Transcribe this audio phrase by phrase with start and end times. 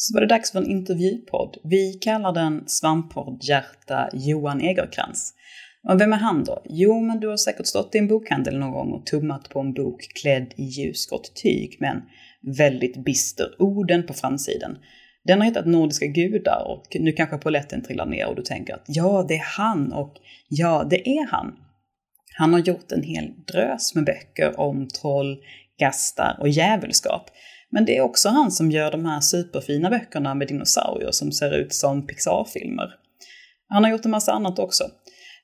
[0.00, 1.56] Så var det dags för en intervjupodd.
[1.64, 5.34] Vi kallar den Svamppodd Hjärta Johan Egerkrans.
[5.88, 6.62] Och vem är han då?
[6.64, 9.72] Jo, men du har säkert stått i en bokhandel någon gång och tummat på en
[9.72, 12.02] bok klädd i ljusgrått tyg med en
[12.56, 14.78] väldigt bister orden på framsidan.
[15.24, 18.84] Den har hetat Nordiska gudar och nu kanske poletten trillar ner och du tänker att
[18.86, 20.16] ja, det är han och
[20.48, 21.56] ja, det är han.
[22.36, 25.36] Han har gjort en hel drös med böcker om troll,
[25.78, 27.30] gastar och djävulskap.
[27.70, 31.56] Men det är också han som gör de här superfina böckerna med dinosaurier som ser
[31.56, 32.88] ut som Pixar-filmer.
[33.68, 34.84] Han har gjort en massa annat också.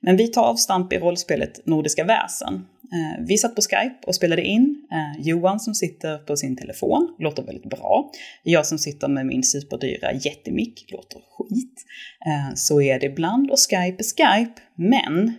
[0.01, 2.55] Men vi tar avstamp i rollspelet Nordiska väsen.
[2.55, 4.87] Eh, vi satt på Skype och spelade in.
[4.93, 8.11] Eh, Johan som sitter på sin telefon, låter väldigt bra.
[8.43, 11.85] Jag som sitter med min superdyra jättemick, låter skit.
[12.27, 15.33] Eh, så är det ibland och Skype är Skype, men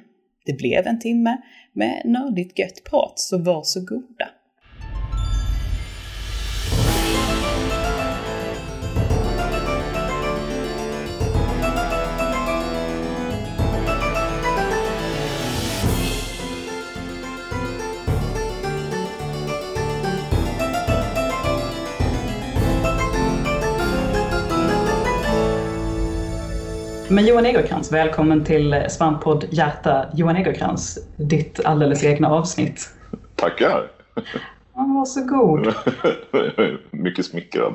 [0.46, 1.38] det blev en timme
[1.74, 4.30] med nördigt gött prat, så varsågoda.
[27.16, 30.06] Men Johan Egerkrans, välkommen till Svamppodd Hjärta.
[30.14, 32.90] Johan Egerkrans, ditt alldeles egna avsnitt.
[33.36, 33.92] Tackar!
[34.74, 35.74] Varsågod.
[36.92, 37.74] Mycket smickrad.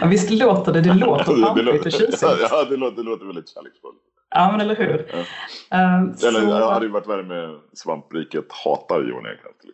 [0.00, 2.22] Ja, visst låter det, det låter pampigt och tjusigt.
[2.22, 3.98] Ja, det låter, det låter väldigt kärleksfullt.
[4.30, 5.06] Ja, men eller hur.
[5.10, 5.18] Ja.
[5.78, 6.46] Uh, eller, så...
[6.46, 9.70] Det hade ju varit värre med Svampriket hatar Johan Egerkrans till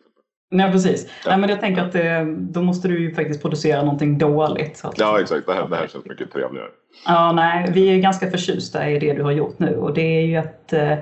[0.52, 1.06] Ja, precis.
[1.24, 1.30] Ja.
[1.30, 4.76] Nej, men jag tänker att det, då måste du ju faktiskt producera någonting dåligt.
[4.76, 5.46] Så att ja, exakt.
[5.46, 6.68] Det här, det här känns mycket trevligare.
[7.06, 10.26] Ja, nej, vi är ganska förtjusta i det du har gjort nu och det är
[10.26, 10.98] ju att eh,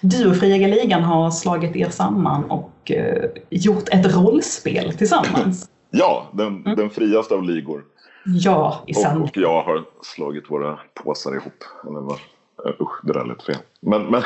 [0.00, 5.70] du och Fria Ligan har slagit er samman och eh, gjort ett rollspel tillsammans.
[5.90, 6.76] ja, den, mm.
[6.76, 7.84] den friaste av ligor.
[8.24, 11.64] Ja, i och, och jag har slagit våra påsar ihop.
[11.88, 12.18] Eller vad?
[12.64, 13.56] Usch, det där lät fel.
[13.80, 14.22] Men, men,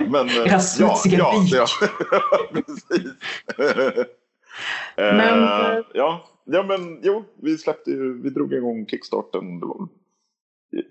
[0.10, 1.66] men smutsiga ja, ja,
[2.10, 2.20] ja,
[2.52, 3.12] precis.
[4.96, 9.60] men, uh, ja, ja, men jo, vi släppte ju, vi drog igång kickstarten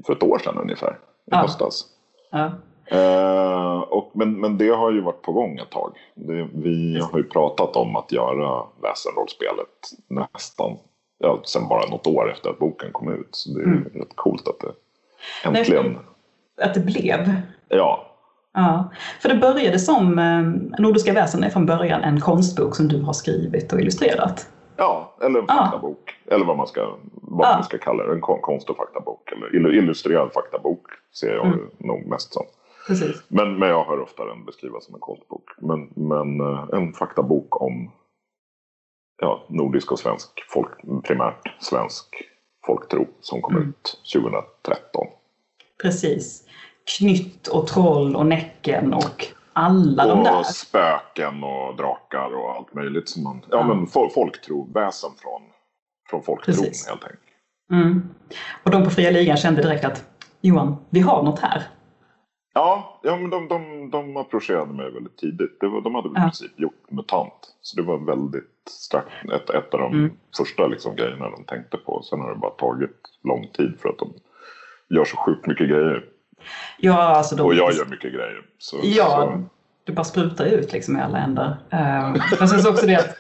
[0.06, 0.96] för ett år sedan ungefär, i
[1.26, 1.38] ja.
[1.38, 1.86] höstas.
[2.32, 2.52] Ja.
[2.92, 5.98] Uh, och, men, men det har ju varit på gång ett tag.
[6.16, 9.68] Det, vi har ju pratat om att göra väsenrollspelet
[10.08, 10.78] nästan,
[11.18, 13.30] ja, sen bara något år efter att boken kom ut.
[13.32, 13.84] Så det är mm.
[13.94, 14.74] rätt coolt att det
[15.44, 15.98] äntligen Nej,
[16.62, 17.32] att det blev.
[17.68, 18.04] Ja.
[18.54, 18.92] Ja,
[19.22, 20.42] för det började som eh,
[20.80, 24.50] Nordiska väsen är från början en konstbok som du har skrivit och illustrerat.
[24.78, 26.18] Ja, eller en faktabok.
[26.26, 26.36] Ja.
[26.36, 27.54] Eller vad man ska, vad ja.
[27.54, 28.14] man ska kalla det.
[28.14, 29.32] En konst och faktabok.
[29.32, 30.82] Eller illustrerad faktabok
[31.20, 31.60] ser jag mm.
[31.78, 32.46] nog mest som.
[32.88, 33.24] Precis.
[33.28, 35.44] Men, men jag hör ofta den beskrivas som en konstbok.
[35.58, 37.92] Men, men eh, en faktabok om
[39.22, 42.06] ja, nordisk och svensk, folk, primärt svensk
[42.66, 43.70] folktro som kom mm.
[43.70, 45.08] ut 2013.
[45.82, 46.44] Precis.
[46.98, 50.40] Knytt och Troll och Näcken och alla och de där.
[50.40, 53.10] Och spöken och drakar och allt möjligt.
[53.10, 53.68] Som man, ja, ja.
[53.68, 55.42] men folktro, väsen från,
[56.10, 56.88] från folktron Precis.
[56.88, 57.22] helt enkelt.
[57.72, 58.10] Mm.
[58.64, 60.06] Och de på Fria Ligan kände direkt att
[60.42, 61.64] Johan, vi har något här.
[62.54, 65.60] Ja, ja men de, de, de approcherade mig väldigt tidigt.
[65.60, 66.22] Det var, de hade väl ja.
[66.22, 67.56] i princip gjort MUTANT.
[67.62, 70.12] Så det var väldigt strax, ett, ett av de mm.
[70.38, 72.02] första liksom, grejerna de tänkte på.
[72.02, 74.14] Sen har det bara tagit lång tid för att de
[74.90, 76.04] gör så sjukt mycket grejer.
[76.78, 77.46] Ja, alltså de...
[77.46, 78.42] Och jag gör mycket grejer.
[78.60, 79.44] Så, ja, så.
[79.84, 81.58] du bara sprutar ut liksom i alla ändar.
[81.74, 83.18] Uh, men sen så också det att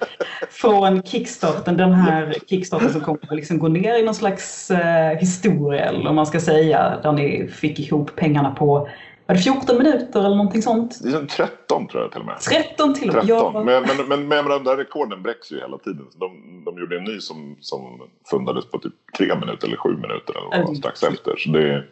[0.49, 5.19] från kickstarten, den här kickstarten som kommer att liksom gå ner i någon slags uh,
[5.19, 8.89] historia, eller om man ska säga, där ni fick ihop pengarna på
[9.27, 10.99] var det 14 minuter eller någonting sånt?
[11.03, 12.39] Det är 13 tror jag till och med.
[12.39, 13.23] 13 till och med?
[13.23, 13.53] 13.
[13.53, 13.63] Ja.
[13.65, 16.05] Men, men, men, men de där rekorden bräcks ju hela tiden.
[16.15, 18.01] De, de gjorde en ny som, som
[18.31, 21.35] fundades på typ 3 minuter eller 7 minuter eller vad, strax efter.
[21.37, 21.83] Så det,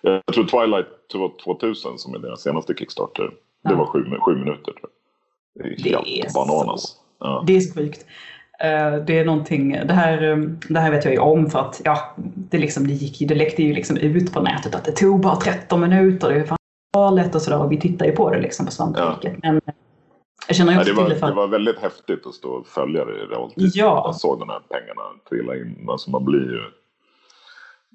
[0.00, 0.86] jag tror Twilight
[1.44, 3.30] 2000 som är deras senaste Kickstarter.
[3.68, 4.72] Det var 7, 7 minuter.
[4.72, 4.90] Tror jag.
[5.54, 6.96] Det är helt det är bananas.
[7.20, 7.44] Ja.
[7.46, 8.06] Det är så sjukt.
[8.60, 10.36] Eh, det är någonting, det här, eh,
[10.68, 13.62] det här vet jag ju om för att ja, det, liksom, det, gick, det läckte
[13.62, 16.30] ju liksom ut på nätet att det tog bara 13 minuter.
[16.30, 16.46] Det
[16.96, 19.38] är valet och sådär och vi tittar ju på det liksom på Svampriket.
[19.42, 19.52] Ja.
[19.52, 19.60] Men
[20.48, 21.26] jag känner ju också ja, det, var, till det för...
[21.26, 23.70] det var väldigt häftigt att stå och följa det i realtid.
[23.74, 24.02] Ja.
[24.04, 25.86] Jag såg de här pengarna trilla in.
[25.88, 26.62] Alltså man blir ju...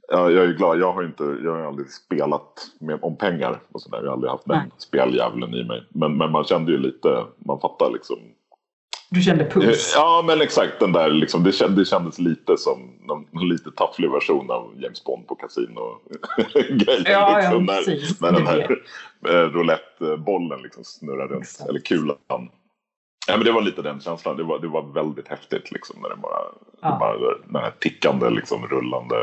[0.07, 0.79] Ja, jag är glad.
[0.79, 3.97] Jag har, inte, jag har aldrig spelat med, om pengar och sådär.
[3.97, 4.71] Jag har aldrig haft den Nej.
[4.77, 5.83] speldjävulen i mig.
[5.89, 8.17] Men, men man kände ju lite, man fattar liksom
[9.11, 9.93] du kände puls?
[9.95, 10.79] Ja, men exakt.
[10.79, 12.79] Den där, liksom, det, kändes, det kändes lite som
[13.33, 17.03] en lite tafflig version av James Bond på kasino-grejen.
[17.05, 17.73] Ja, liksom, ja.
[17.73, 18.81] När, när den här
[19.27, 21.69] eh, roulettebollen liksom snurrar runt, exakt.
[21.69, 22.17] eller kulan.
[23.27, 24.37] Ja, men det var lite den känslan.
[24.37, 26.39] Det var, det var väldigt häftigt liksom, när det bara,
[26.81, 26.89] ja.
[26.89, 29.15] det bara den här tickande, liksom, rullande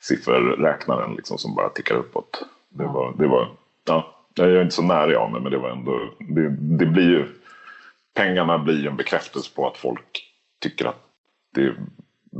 [0.00, 2.42] sifferräknaren liksom, som bara tickar uppåt.
[2.68, 3.48] Det var, det var,
[3.84, 7.08] ja, jag är inte så nära av mig men det var ändå, det, det blir
[7.08, 7.26] ju,
[8.16, 10.22] pengarna blir en bekräftelse på att folk
[10.62, 11.02] tycker att
[11.54, 11.76] det är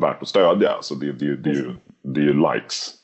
[0.00, 0.76] värt att stödja.
[0.81, 2.94] Så det, det, det, är, ju, det är ju likes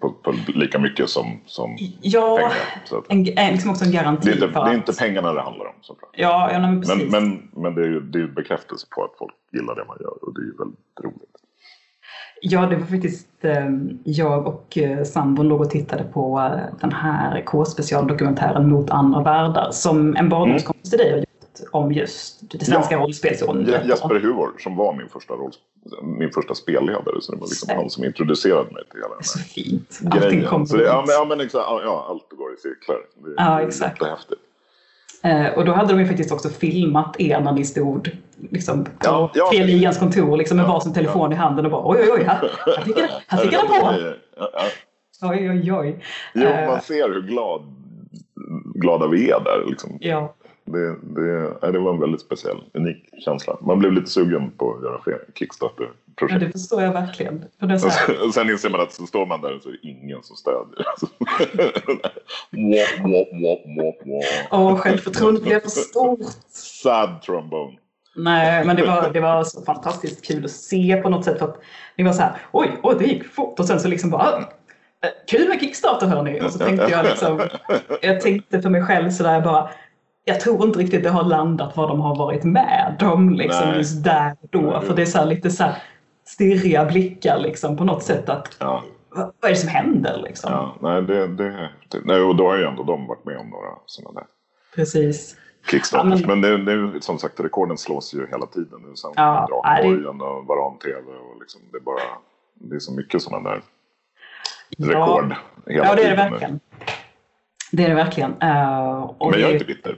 [0.00, 2.52] på, på, lika mycket som, som ja, pengar.
[2.84, 5.32] Så att, en, liksom också en garanti det är, inte, för det är inte pengarna
[5.32, 6.10] det handlar om såklart.
[6.16, 9.34] Ja, ja men, men, men, men, det är ju det är bekräftelse på att folk
[9.52, 11.28] gillar det man gör och det är ju väldigt roligt.
[12.44, 13.70] Ja, det var faktiskt eh,
[14.04, 19.68] jag och eh, sambon låg och tittade på eh, den här K-specialdokumentären Mot andra världar
[19.70, 21.24] som en barndomskompis till dig
[21.60, 23.86] gjort om just det svenska ja, rollspelsundret.
[23.86, 25.52] Jesper Huvor som var min första, roll,
[26.02, 29.22] min första spelledare så det var liksom han som introducerade mig till hela den här
[29.22, 30.00] Så fint.
[30.10, 32.96] Allting kommer så det, ja, men, ja, men exakt, ja, allt går i cirklar.
[32.96, 34.02] Det, ja, det exakt.
[34.02, 34.38] är häftigt.
[35.24, 38.10] Eh, och då hade de ju faktiskt också filmat er när ni stod
[38.50, 41.36] liksom, på ja, ja, Ligans kontor liksom, med ja, varsin telefon ja.
[41.36, 42.50] i handen och bara oj, oj, oj, här,
[43.28, 43.94] här fick jag på.
[45.22, 46.04] Oj, oj, oj.
[46.34, 46.80] Jo, man eh.
[46.80, 47.62] ser hur glad,
[48.74, 49.64] glada vi är där.
[49.70, 49.98] Liksom.
[50.00, 50.34] Ja.
[50.72, 53.56] Det, det, det var en väldigt speciell, unik känsla.
[53.60, 56.32] Man blev lite sugen på att göra fler Kickstarter-projekt.
[56.32, 57.44] Ja, det förstår jag verkligen.
[57.60, 57.88] För det så
[58.26, 60.36] och sen inser man att så står man där och så är det ingen som
[60.36, 60.86] stödjer.
[64.50, 66.20] Åh, självförtroendet blev för stort.
[66.50, 67.78] Sad trombone.
[68.16, 71.42] Nej, men det var, det var så fantastiskt kul att se på något sätt.
[71.42, 71.56] Att
[71.96, 73.60] det var så här, oj, oj, det gick fort.
[73.60, 74.44] Och sen så liksom bara, äh,
[75.28, 76.40] kul med Kickstarter hörni.
[76.40, 77.40] Och så tänkte jag liksom,
[78.02, 79.70] jag tänkte för mig själv sådär bara,
[80.24, 84.04] jag tror inte riktigt det har landat vad de har varit med om liksom, just
[84.04, 84.80] där då.
[84.80, 85.82] För det är så lite så här
[86.24, 88.28] stirriga blickar liksom, på något sätt.
[88.28, 88.82] att ja.
[89.10, 90.22] vad, är det som händer?
[90.24, 90.52] Liksom?
[90.52, 91.70] Ja, nej, det, det,
[92.04, 94.26] nej, och då har ju ändå de varit med om några sådana där.
[94.74, 95.36] Precis.
[95.70, 96.20] Kickstarters.
[96.20, 98.80] Ja, men det, det, som sagt, rekorden slås ju hela tiden.
[98.88, 100.24] Nu sen ja, Drakborgen det...
[100.24, 102.00] och Varan-TV och liksom, det, är bara,
[102.54, 103.62] det är så mycket sådana där
[104.78, 105.34] rekord
[105.66, 105.72] ja.
[105.72, 106.60] hela ja, det är det verkligen.
[107.72, 108.30] Det är det verkligen.
[108.30, 109.96] Uh, men jag är inte bitter.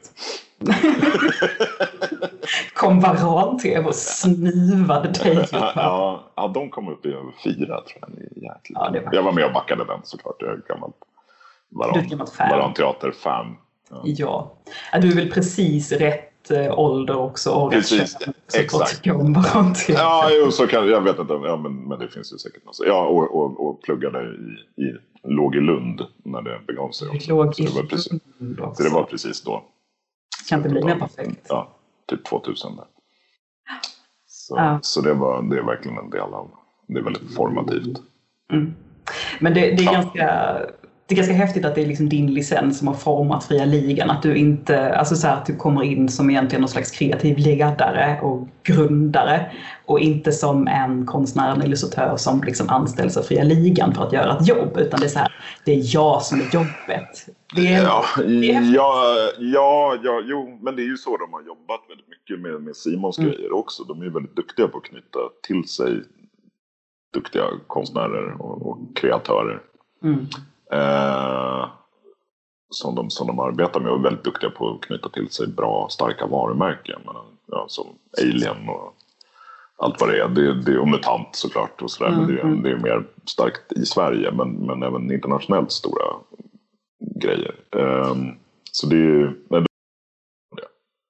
[2.75, 5.49] kom Varan-TV och snuvade dig.
[5.53, 8.11] ja, ja, de kom upp i över fyra tror jag.
[8.37, 8.55] Ja,
[8.91, 9.09] var...
[9.13, 10.37] Jag var med och backade den såklart.
[10.39, 10.95] Jag är ett gammalt
[11.69, 13.57] Varan-teater-fan.
[13.91, 14.03] Ja.
[14.05, 14.55] ja.
[15.01, 18.17] Du är väl precis rätt äh, ålder också och precis,
[18.55, 19.07] exakt.
[19.89, 21.33] Ja, jo, så kan, jag vet inte.
[21.33, 22.81] Ja, men, men det finns ju säkert något.
[22.87, 24.95] Ja, och, och, och pluggade i, i
[25.25, 27.09] låg i Lund när det begav sig.
[27.09, 27.31] Också.
[27.31, 28.23] Låg så, det var precis,
[28.77, 29.65] så det var precis då.
[30.49, 31.47] Kan inte bli mer perfekt.
[31.49, 31.69] Ja,
[32.07, 32.85] typ 2000 där.
[34.27, 34.79] Så, ja.
[34.83, 36.51] så det, var, det är verkligen en del av,
[36.87, 38.03] det är väldigt formativt.
[38.53, 38.75] Mm.
[39.41, 39.93] Men det, det är ja.
[39.93, 40.59] ganska
[41.07, 44.11] det är ganska häftigt att det är liksom din licens som har format fria ligan.
[44.11, 47.39] Att du inte, alltså så här, att du kommer in som egentligen någon slags kreativ
[47.39, 49.53] ledare och grundare
[49.87, 54.13] och inte som en konstnär eller illustratör som liksom anställs av fria ligan för att
[54.13, 54.77] göra ett jobb.
[54.77, 55.33] Utan det är så här,
[55.65, 57.29] det är jag som är jobbet.
[57.55, 61.33] Det är, ja, det är ja, ja, ja, jo, men det är ju så de
[61.33, 63.31] har jobbat väldigt mycket med, med Simons mm.
[63.31, 63.85] grejer också.
[63.85, 66.03] De är ju väldigt duktiga på att knyta till sig
[67.15, 69.61] duktiga konstnärer och, och kreatörer.
[70.05, 70.27] Mm.
[70.75, 71.69] Eh,
[72.71, 75.47] som, de, som de arbetar med och är väldigt duktiga på att knyta till sig
[75.47, 77.01] bra, starka varumärken.
[77.05, 77.17] Men,
[77.47, 77.87] ja, som
[78.23, 78.95] Alien och
[79.77, 80.29] allt vad det är.
[80.29, 81.83] Det, det, och MUTANT såklart.
[81.83, 82.11] Och sådär.
[82.11, 82.63] Mm, men det, är, mm.
[82.63, 86.05] det är mer starkt i Sverige men, men även internationellt stora
[87.21, 87.55] grejer.
[87.71, 88.39] Um,
[88.73, 89.65] så det är nej,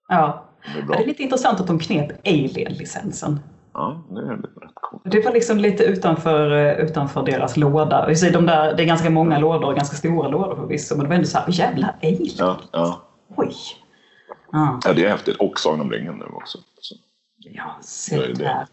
[0.09, 0.45] Ja.
[0.75, 3.41] Det är, det är lite intressant att de knep Alien-licensen.
[3.75, 5.03] Ja, det är rätt coolt.
[5.05, 8.07] Det var liksom lite utanför, eh, utanför deras låda.
[8.07, 11.29] De där, det är ganska många lådor, ganska stora lådor förvisso, men det var ändå
[11.29, 12.35] så här, jävla alien.
[12.39, 13.03] Ja, ja.
[13.37, 13.55] Oj.
[14.53, 14.81] Ja.
[14.85, 15.37] ja, det är häftigt.
[15.37, 16.59] Och Sagan om ringen nu också.
[16.81, 16.95] Så.
[17.39, 18.67] Ja, se det där.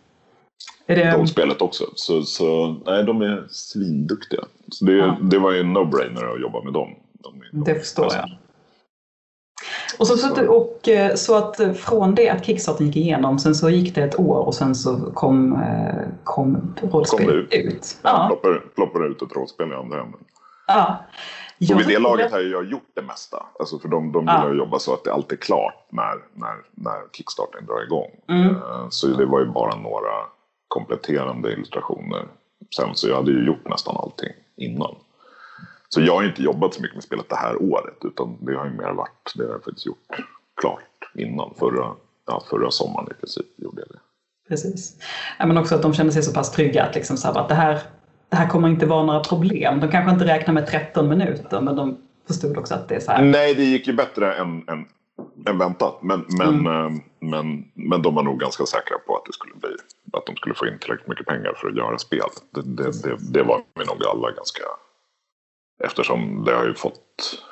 [0.88, 1.18] Är det...
[1.18, 1.84] Rollspelet också.
[1.96, 4.42] Så, så, nej, de är svinduktiga.
[4.72, 5.18] Så det, ja.
[5.22, 6.90] det var ju en no-brainer att jobba med dem.
[7.14, 8.30] De, de, det förstår jag.
[10.02, 13.56] Och så, så, och, eh, så att eh, från det att Kickstarter gick igenom, sen
[13.56, 17.54] så gick det ett år och sen så kom, eh, kom rollspelet ut.
[17.54, 17.98] ut.
[18.02, 18.26] Ja.
[18.28, 20.20] Ploppade, ploppade ut ett rollspel i andra änden.
[20.68, 20.98] Ja.
[21.74, 23.46] och vid det laget har jag gjort det mesta.
[23.60, 24.52] Alltså för de, de gillar ja.
[24.52, 28.12] att jobba så att det alltid är klart när, när, när Kickstarten drar igång.
[28.30, 28.56] Mm.
[28.90, 30.14] Så det var ju bara några
[30.68, 32.28] kompletterande illustrationer.
[32.76, 34.96] Sen så jag hade ju gjort nästan allting innan.
[35.94, 38.66] Så jag har inte jobbat så mycket med spelet det här året utan det har
[38.66, 40.08] ju mer varit, det har jag faktiskt gjort
[40.62, 41.54] klart innan.
[41.60, 41.96] Förra,
[42.28, 44.00] ja, förra sommaren i princip gjorde jag det.
[44.50, 44.98] Precis.
[45.40, 47.50] Ja, men också att de kände sig så pass trygga att, liksom så här, att
[47.50, 47.80] det, här,
[48.30, 49.80] det här kommer inte vara några problem.
[49.80, 53.12] De kanske inte räknar med 13 minuter men de förstod också att det är så
[53.12, 53.24] här.
[53.24, 54.86] Nej, det gick ju bättre än, än,
[55.48, 56.00] än väntat.
[56.02, 57.02] Men, men, mm.
[57.20, 59.76] men, men de var nog ganska säkra på att det skulle bli,
[60.14, 62.30] att de skulle få in tillräckligt mycket pengar för att göra spel.
[62.52, 64.64] Det, det, det, det var vi nog alla ganska...
[65.84, 67.44] Eftersom det har ju fått...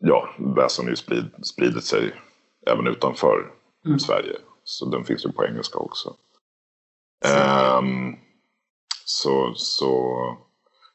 [0.00, 2.14] Ja, väsen har ju sprid, spridit sig
[2.66, 3.52] även utanför
[3.86, 3.98] mm.
[3.98, 4.36] Sverige.
[4.64, 6.16] Så den finns ju på engelska också.
[7.78, 8.16] Um,
[9.04, 10.16] så, så,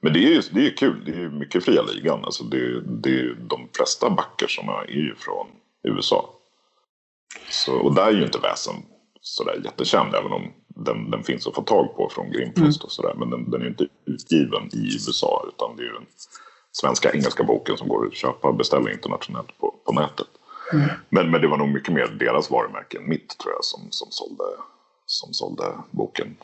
[0.02, 1.04] men det är ju det är kul.
[1.06, 2.26] Det är mycket fria ligan.
[2.26, 5.48] Alltså det, det, de flesta backersarna är ju från
[5.84, 6.30] USA.
[7.50, 8.76] Så, och där är ju inte väsen
[9.22, 10.16] sådär jättekänd.
[10.16, 10.54] Även om
[10.86, 12.86] den, den finns att få tag på från Grimfrost mm.
[12.86, 13.14] och sådär.
[13.18, 15.46] Men den, den är ju inte utgiven i USA.
[15.48, 16.08] Utan det är ju den
[16.72, 20.28] svenska engelska boken som går att köpa och beställa internationellt på, på nätet.
[20.74, 20.90] Mm.
[21.10, 24.08] Men, men det var nog mycket mer deras varumärke än mitt tror jag som, som,
[24.12, 24.44] sålde,
[25.06, 26.38] som sålde boken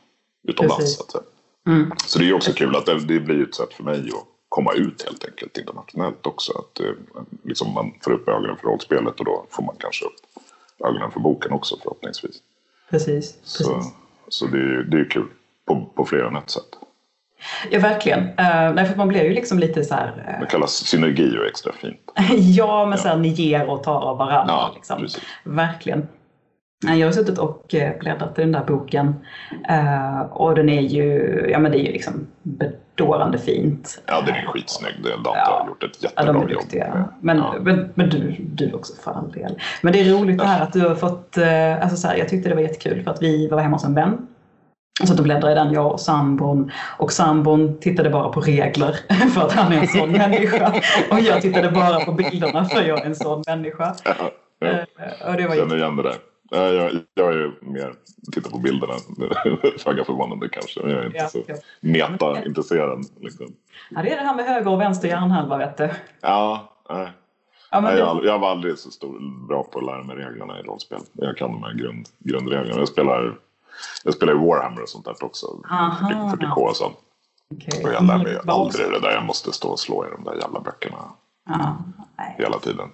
[0.48, 0.96] utomlands.
[0.96, 1.26] Så, att.
[1.68, 1.92] Mm.
[2.06, 4.74] så det är också kul att det, det, blir ett sätt för mig att komma
[4.74, 6.52] ut helt enkelt internationellt också.
[6.58, 6.96] Att det,
[7.44, 10.16] liksom man får upp ögonen för rollspelet och då får man kanske upp
[10.86, 12.36] ögonen för boken också förhoppningsvis.
[12.90, 13.38] Precis.
[13.44, 13.94] Så, precis.
[14.30, 15.28] Så det, är, det är kul
[15.68, 16.64] på, på fler än ett sätt.
[17.70, 18.20] Ja, verkligen.
[18.20, 20.08] Uh, för man blir ju liksom lite så här...
[20.08, 20.40] Uh...
[20.40, 22.00] Det kallas synergi och extra fint.
[22.38, 22.98] ja, men ja.
[22.98, 24.54] så här, ni ger och tar av varandra.
[24.54, 25.08] Ja, liksom.
[25.44, 26.08] Verkligen.
[26.88, 29.08] Jag har suttit och eh, bläddrat i den där boken
[29.70, 32.28] uh, och den är ju, ja men det är ju liksom
[32.96, 34.02] bedårande fint.
[34.06, 35.04] Ja, den är skitsnygg.
[35.04, 35.60] Dante ja.
[35.62, 36.88] har gjort ett jättebra ja, de är duktiga.
[36.88, 37.08] jobb.
[37.20, 37.56] Men, ja.
[37.62, 39.60] men, men, du, du också för all del.
[39.82, 41.38] Men det är roligt det här att du har fått,
[41.82, 43.96] alltså så här, jag tyckte det var jättekul för att vi var hemma hos en
[43.96, 44.28] vän
[45.02, 46.72] och satt och bläddrade i den, jag och sambon.
[46.98, 48.96] Och sambon tittade bara på regler
[49.34, 50.74] för att han är en sån människa.
[51.12, 53.96] Och jag tittade bara på bilderna för jag är en sån människa.
[54.04, 54.14] Ja,
[54.60, 54.68] ja.
[54.68, 56.16] Uh, och det var Känner igen det där.
[56.50, 57.94] Jag, jag är mer
[58.32, 58.94] tittar på bilderna,
[59.80, 60.80] föga förvånande kanske.
[60.80, 61.56] Jag är inte ja, så ja.
[61.80, 63.06] meta-intresserad.
[63.20, 63.48] Liksom.
[63.90, 65.90] Ja, det är det här med höger och vänster hjärnhalva vet du.
[66.22, 67.10] Ja, nej.
[67.72, 70.62] Ja, nej, jag, jag var aldrig så stor, bra på att lära mig reglerna i
[70.62, 71.00] rollspel.
[71.14, 72.80] Jag kan de här grund, grundreglerna.
[72.80, 73.38] Jag spelar
[74.04, 75.48] jag spelar Warhammer och sånt där också.
[75.48, 76.98] 40K och sånt.
[77.50, 77.84] Okay.
[77.84, 79.12] Och jag lär mig aldrig det där.
[79.12, 80.98] Jag måste stå och slå i de där jävla böckerna.
[81.50, 81.78] Aha,
[82.38, 82.90] hela tiden.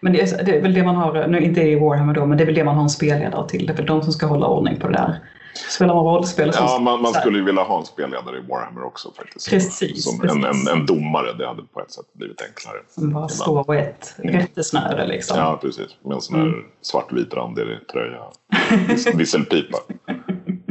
[0.00, 2.38] Men det är, det är, väl det man har, nu inte i Warhammer då, men
[2.38, 3.66] det är väl det man har en spelledare till.
[3.66, 5.20] Det är väl de som ska hålla ordning på det där.
[5.54, 6.62] Spelar man rollspel så...
[6.62, 9.50] Ja, man, man skulle ju vilja ha en spelledare i Warhammer också faktiskt.
[9.50, 10.04] Precis.
[10.04, 10.36] Som precis.
[10.36, 12.76] En, en, en, domare, det hade på ett sätt blivit enklare.
[12.88, 14.34] Som bara står på ett mm.
[14.34, 15.38] rättesnöre liksom.
[15.38, 15.96] Ja, precis.
[16.02, 16.64] Med en sån här mm.
[16.82, 18.22] svartvit randig tröja.
[19.14, 19.78] Visselpipa.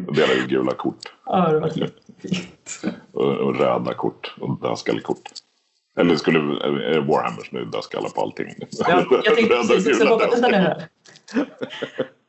[0.07, 1.13] Och delar ut gula kort.
[1.25, 2.81] Ja, det var jättefint.
[3.13, 5.31] och, och röda kort och dödskallekort.
[5.97, 8.47] Eller skulle är Warhammer är dödskallar på allting?
[8.71, 10.87] Ja, jag tänkte precis, så vänta nu här.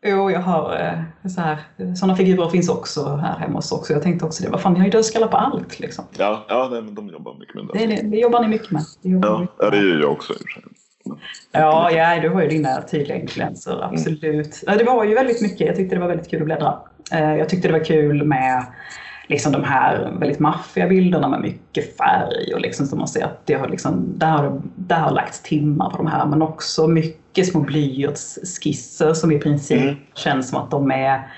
[0.06, 1.58] Jo, jag har eh, så här,
[1.94, 3.90] sådana figurer finns också här hemma hos oss.
[3.90, 6.04] Jag tänkte också det, vad fan, ni har ju dödskallar på allt liksom.
[6.18, 7.78] Ja, ja nej, men de jobbar mycket med det.
[7.78, 8.82] Det, det, det jobbar ni mycket med.
[9.02, 10.62] Det ja, mycket ja, det gör jag också i och för sig.
[11.52, 14.62] Ja, ja, du har ju dina tydliga influenser, absolut.
[14.66, 14.78] Mm.
[14.78, 16.78] Det var ju väldigt mycket, jag tyckte det var väldigt kul att bläddra.
[17.12, 18.66] Eh, jag tyckte det var kul med
[19.26, 23.46] liksom de här väldigt maffiga bilderna med mycket färg och liksom som man ser att
[23.46, 27.46] det har liksom, där har, där har lagts timmar på de här men också mycket
[27.46, 29.96] små blyertsskisser som i princip mm.
[30.14, 31.28] känns som att de är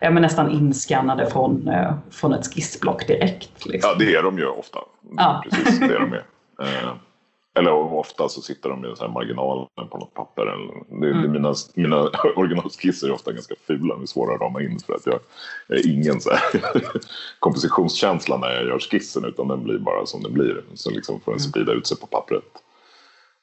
[0.00, 3.66] ja, men nästan inskannade från, eh, från ett skissblock direkt.
[3.66, 3.90] Liksom.
[3.90, 4.78] Ja, det är de ju ofta.
[5.16, 5.44] Ja.
[5.50, 6.24] Precis, det är de är.
[7.56, 10.46] Eller ofta så sitter de i så här marginalen på något papper.
[11.00, 11.32] Det, mm.
[11.32, 11.96] mina, mina
[12.36, 15.20] originalskisser är ofta ganska fula, de är svåra att rama in för att jag,
[15.68, 16.30] jag är ingen så
[17.38, 20.64] kompositionskänsla när jag gör skissen utan den blir bara som den blir.
[20.74, 21.50] Så liksom får den mm.
[21.50, 22.44] sprida ut sig på pappret.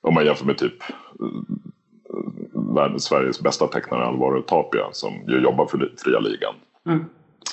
[0.02, 1.28] Om man jämför med typ eh,
[2.76, 6.56] världens Sveriges bästa tecknare Alvaro Tapia som ju jobbar för Fria Ligan.
[6.86, 7.06] Mm.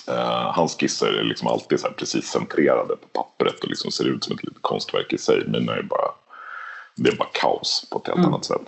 [0.08, 4.24] Uh, hans skisser är liksom alltid så precis centrerade på pappret och liksom ser ut
[4.24, 5.44] som ett litet konstverk i sig.
[5.48, 6.10] Mina är bara
[6.98, 8.28] det är bara kaos på ett helt mm.
[8.28, 8.62] annat sätt.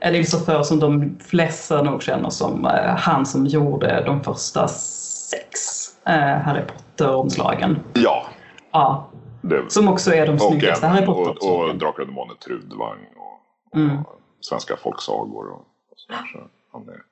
[0.00, 4.68] Eller så för som de flesta nog känner som eh, han som gjorde de första
[4.68, 5.60] sex
[6.06, 7.78] eh, Harry Potter-omslagen.
[7.94, 8.26] Ja.
[8.70, 9.10] ja.
[9.42, 11.50] Det, som också är de snyggaste Harry Potter.
[11.50, 14.04] Och, och Drakar och Demoner Trudvang och, och mm.
[14.40, 15.50] svenska folksagor.
[15.50, 15.60] Och,
[15.90, 17.02] och så, så han är,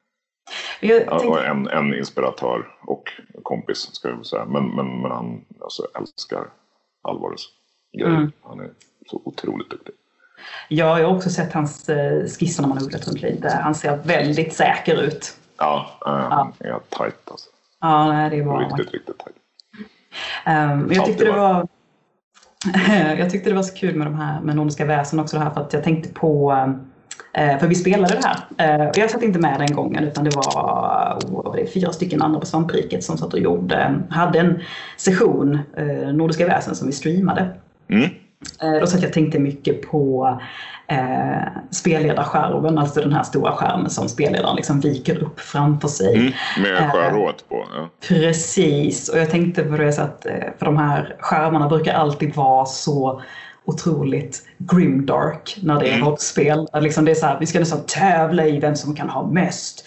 [0.81, 3.13] ja, och en, en inspiratör och
[3.43, 4.45] kompis ska jag säga.
[4.45, 6.45] Men, men, men han alltså, älskar
[7.03, 7.41] Alvares
[7.93, 8.17] grejer.
[8.17, 8.33] Mm.
[8.43, 8.71] Han är
[9.07, 9.95] så otroligt duktig.
[10.69, 13.61] Ja, jag har också sett hans eh, skisser när man har googlat runt lite.
[13.63, 15.37] Han ser väldigt säker ut.
[15.59, 16.67] Ja, han ja.
[16.67, 17.49] är tajt alltså.
[17.81, 18.59] Ja, nej, det bra.
[18.59, 19.37] Riktigt, riktigt tajt.
[20.47, 21.67] Um, jag tyckte det var
[23.19, 25.51] jag tyckte det var så kul med de här med Nordiska väsen också det här
[25.51, 26.53] för att jag tänkte på
[27.33, 28.85] eh, för vi spelade det här.
[28.85, 32.47] Eh, jag satt inte med den gången utan det var oh, fyra stycken andra på
[32.47, 34.61] Svampriket som satt och gjorde, hade en
[34.97, 35.59] session
[36.13, 37.49] Nordiska väsen som vi streamade.
[37.89, 38.11] Mm.
[38.63, 40.39] Eh, då så att jag tänkte mycket på
[40.87, 46.17] eh, spelledarskärmen, alltså den här stora skärmen som spelledaren liksom viker upp framför sig.
[46.17, 46.33] Mm,
[46.63, 46.91] med eh,
[47.49, 47.67] på.
[47.77, 47.89] Ja.
[48.09, 52.35] Precis, och jag tänkte på det så att eh, för de här skärmarna brukar alltid
[52.35, 53.23] vara så
[53.65, 56.07] otroligt grimdark när det är mm.
[56.07, 56.69] rollspel.
[56.81, 59.87] Liksom det är så här, vi ska nästan tävla i vem som kan ha mest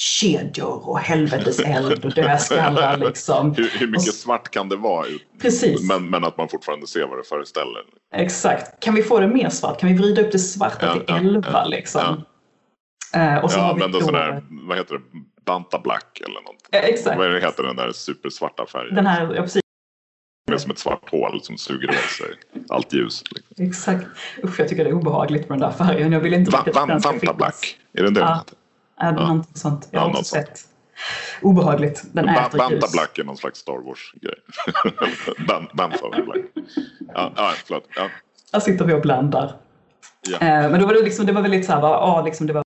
[0.00, 2.96] kedjor och helvetes eld och dödskallar.
[3.06, 3.54] Liksom.
[3.54, 5.06] hur, hur mycket svart kan det vara?
[5.40, 5.88] Precis.
[5.88, 7.82] Men, men att man fortfarande ser vad det föreställer.
[8.14, 8.82] Exakt.
[8.82, 9.80] Kan vi få det mer svart?
[9.80, 12.24] Kan vi vrida upp det svarta ja, till 11 ja, liksom?
[13.12, 15.00] Ja, uh, och så ja men då, sån här, vad heter det,
[15.46, 16.68] Banta Black eller något.
[16.70, 17.18] Ja, exakt.
[17.18, 18.94] Vad heter den där supersvarta färgen?
[18.94, 19.62] Den här, ja, precis.
[20.46, 22.34] Det är som ett svart hål som suger åt sig
[22.68, 23.22] allt ljus.
[23.30, 23.64] Liksom.
[23.64, 24.06] Exakt.
[24.44, 26.12] Usch, jag tycker det är obehagligt med den där färgen.
[26.12, 28.44] Jag vill inte Va, va, Vanta Black, är det det ja.
[29.00, 29.12] Ja, ja.
[29.12, 29.88] Någonting sånt.
[29.90, 30.60] Jag har ja, också sett.
[31.42, 32.04] Obehagligt.
[32.12, 32.92] Den ba äter Banta ljus.
[32.92, 34.34] Black är någon slags Star Wars-grej.
[35.74, 36.44] Banta Black.
[37.14, 37.84] Ja, ja, förlåt.
[37.96, 38.08] Ja.
[38.52, 39.52] Här sitter vi och blandar.
[40.28, 40.38] Ja.
[40.38, 42.62] Eh, men då var det, liksom, det var väldigt så här, ja, liksom det var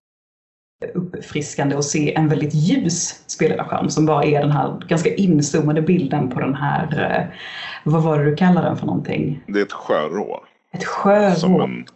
[0.95, 6.31] uppfriskande att se en väldigt ljus spelledarskärm som bara är den här ganska inzoomade bilden
[6.31, 7.39] på den här, eh,
[7.85, 9.45] vad var det du kallade den för någonting?
[9.47, 10.45] Det är ett sjörå.
[10.73, 11.35] Ett sjörå.
[11.35, 11.87] Som en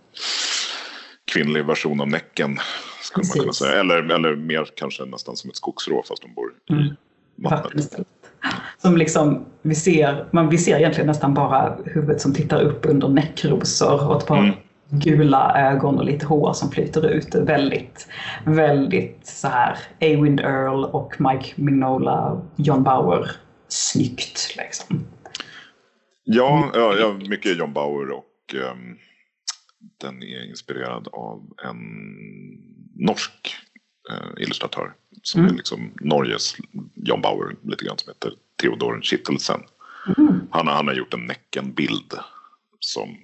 [1.32, 2.58] kvinnlig version av Näcken
[3.08, 3.80] skulle man kunna säga.
[3.80, 6.96] Eller, eller mer kanske nästan som ett skogsrå fast de bor i mm.
[7.36, 7.96] vattnet.
[8.78, 13.08] Som liksom, vi ser, man, vi ser egentligen nästan bara huvudet som tittar upp under
[13.08, 14.54] näckrosor och ett par mm.
[14.90, 17.34] gula ögon och lite hår som flyter ut.
[17.34, 18.08] Väldigt,
[18.44, 23.30] väldigt så här Awind Earl och Mike Mignola, John Bauer,
[23.68, 25.06] snyggt liksom.
[26.24, 28.98] Ja, ja, ja mycket John Bauer och um,
[30.00, 31.78] den är inspirerad av en
[32.98, 33.56] norsk
[34.10, 34.94] eh, illustratör.
[35.22, 35.52] Som mm.
[35.52, 36.56] är liksom Norges
[36.94, 39.60] John Bauer lite grann som heter Theodor Kittelsen.
[40.16, 40.40] Mm.
[40.50, 42.14] Han, han har gjort en Näcken-bild
[42.80, 43.16] som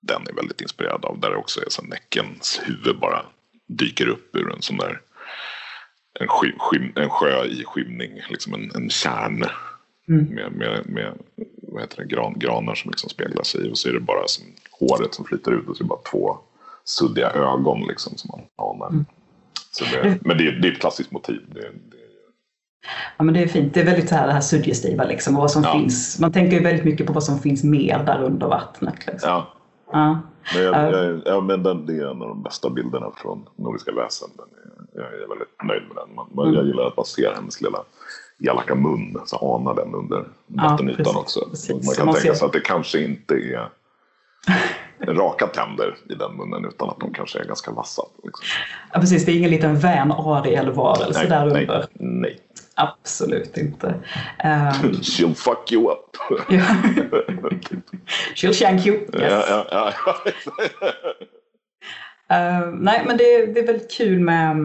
[0.00, 1.20] den är väldigt inspirerad av.
[1.20, 3.26] Där det också är så Näckens huvud bara
[3.66, 5.00] dyker upp ur en sån där
[6.20, 9.44] en, sky, skym, en sjö i skymning, liksom en, en kärn
[10.08, 10.24] mm.
[10.24, 11.18] med, med, med
[11.62, 14.44] vad heter det, gran, granar som liksom speglar sig och så är det bara som
[14.70, 16.38] håret som flyter ut och så är det bara två
[16.88, 18.88] suddiga ögon liksom som man anar.
[18.88, 19.04] Mm.
[19.70, 21.40] Så det, men det, det är ett klassiskt motiv.
[21.54, 21.98] Det, det,
[23.18, 23.74] Ja men det är fint.
[23.74, 25.34] Det är väldigt så här, det här suggestiva liksom.
[25.34, 25.72] Och vad som ja.
[25.72, 26.20] finns.
[26.20, 29.06] Man tänker ju väldigt mycket på vad som finns mer där under vattnet.
[29.06, 29.30] Liksom.
[29.30, 29.46] Ja.
[29.92, 30.20] ja.
[30.54, 33.92] Men, jag, jag, ja, men den, det är en av de bästa bilderna från Nordiska
[33.92, 34.28] väsen.
[34.38, 36.14] Är, jag är väldigt nöjd med den.
[36.14, 36.54] Man, mm.
[36.54, 37.78] Jag gillar att man ser hennes lilla
[38.38, 39.20] elaka mun.
[39.26, 41.40] Så anar den under vattenytan ja, också.
[41.50, 41.86] Precis.
[41.86, 43.68] Man kan man tänka sig att det kanske inte är
[45.06, 48.02] raka tänder i den munnen utan att de kanske är ganska vassa.
[48.24, 48.44] Liksom.
[48.92, 51.86] Ja, precis, det är ingen liten vän Ariel-varelse där nej, under.
[51.92, 52.40] Nej.
[52.74, 53.86] Absolut inte.
[53.86, 54.92] Um...
[55.02, 56.16] She'll fuck you up.
[58.34, 58.96] She'll shank you.
[58.96, 59.10] Yes.
[59.12, 60.14] Ja, ja, ja.
[62.36, 64.56] uh, nej, men det, det är väldigt kul med,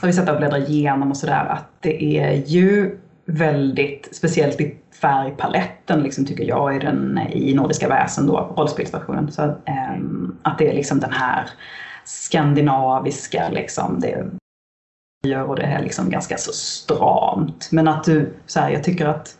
[0.00, 4.76] har vi sett och bläddrar igenom och sådär, att det är ju väldigt, speciellt i
[5.00, 9.32] färgpaletten liksom, tycker jag i, den, i Nordiska väsen, då, rollspelsversionen.
[9.32, 11.50] Så, ähm, att det är liksom den här
[12.04, 14.26] skandinaviska, liksom, det
[15.26, 17.68] gör och det är liksom ganska så stramt.
[17.72, 19.38] Men att du, så här, jag tycker att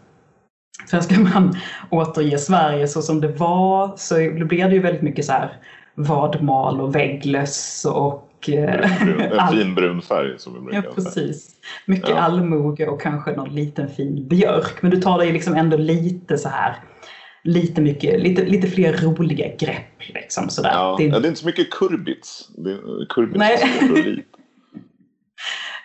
[0.91, 1.57] för ska man
[1.91, 5.61] återge Sverige så som det var så blir det ju väldigt mycket så här
[5.95, 11.51] vadmal och vägglöss och en fin brun färg som vi brukar Ja, precis.
[11.87, 12.17] Mycket ja.
[12.17, 14.83] allmoge och kanske någon liten fin björk.
[14.83, 16.77] Men du tar dig liksom ändå lite så här
[17.47, 20.15] lite, mycket, lite, lite fler roliga grepp.
[20.15, 20.71] Liksom, sådär.
[20.73, 21.11] Ja, det, är...
[21.11, 22.49] det är inte så mycket kurbits.
[23.09, 23.55] kurbits nej.
[23.81, 24.25] Är det, är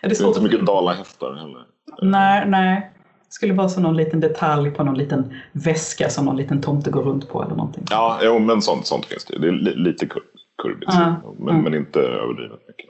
[0.02, 1.66] det är inte så mycket dalahästar heller.
[2.02, 2.92] Nej, nej.
[3.28, 6.92] Det skulle vara som någon liten detalj på någon liten väska som någon liten tomte
[6.92, 7.84] går runt på eller någonting.
[7.90, 9.40] Ja, jo, men sånt, sånt finns det.
[9.40, 10.22] Det är lite kul
[10.62, 10.94] kurbigt.
[10.94, 11.14] Mm.
[11.40, 12.90] Men, men, inte överdrivet mycket.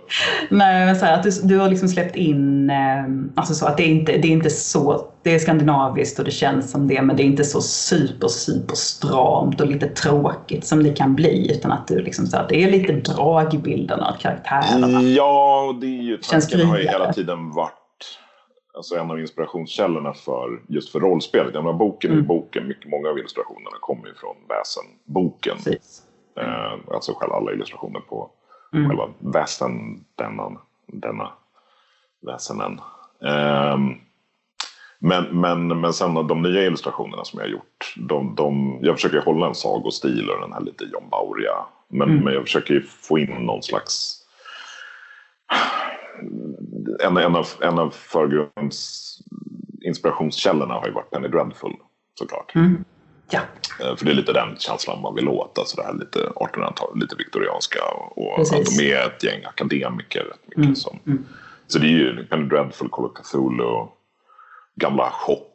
[0.50, 3.04] Nej, men så här, att du, du har liksom släppt in, eh,
[3.36, 6.32] alltså så att det är, inte, det är inte så, det är skandinaviskt och det
[6.32, 10.84] känns som det, men det är inte så super, super stramt och lite tråkigt som
[10.84, 14.06] det kan bli, utan att du liksom så här, det är lite drag i bilderna
[14.06, 15.02] av karaktärerna.
[15.02, 17.74] Ja, det är ju, tanken har ju hela tiden varit
[18.74, 21.54] alltså en av inspirationskällorna för just för rollspelet.
[21.54, 22.24] Jag menar, boken mm.
[22.24, 25.56] är boken, mycket, många av illustrationerna kommer ju från väsen-boken.
[25.56, 26.04] Precis.
[26.38, 28.30] Eh, alltså själva alla illustrationer på
[28.74, 28.90] mm.
[28.90, 30.52] själva väsen, denna,
[30.88, 31.32] denna
[32.22, 32.80] väsenen.
[33.26, 33.78] Eh,
[35.00, 39.22] men, men, men sen de nya illustrationerna som jag har gjort, de, de, jag försöker
[39.22, 41.66] hålla en sagostil och den här lite John Bauria.
[41.88, 42.24] Men, mm.
[42.24, 44.18] men jag försöker få in någon slags...
[47.04, 49.18] En, en av, en av förgrunds
[49.82, 51.76] inspirationskällorna har ju varit Penny Dreadful
[52.20, 52.56] såklart.
[52.56, 52.84] Mm.
[53.32, 53.40] Ja.
[53.80, 57.00] Eh, för det är lite den känslan man vill åt, alltså det här lite 1800-tal,
[57.00, 57.80] lite viktorianska
[58.16, 58.60] och Precis.
[58.60, 60.34] att de är ett gäng akademiker.
[60.46, 60.76] Mycket mm.
[60.76, 61.26] Som, mm.
[61.68, 63.88] Så det är ju Penny Dreadful, Call of Cthulhu,
[64.76, 65.48] gamla Chock.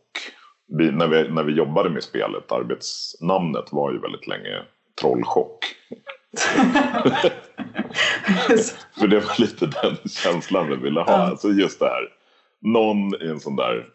[0.78, 4.62] Vi, när, vi, när vi jobbade med spelet, arbetsnamnet var ju väldigt länge
[5.00, 5.58] Trollchock.
[8.98, 11.12] För det var lite den känslan vi ville ha.
[11.12, 12.08] Alltså just det här,
[12.60, 13.86] någon i en sån där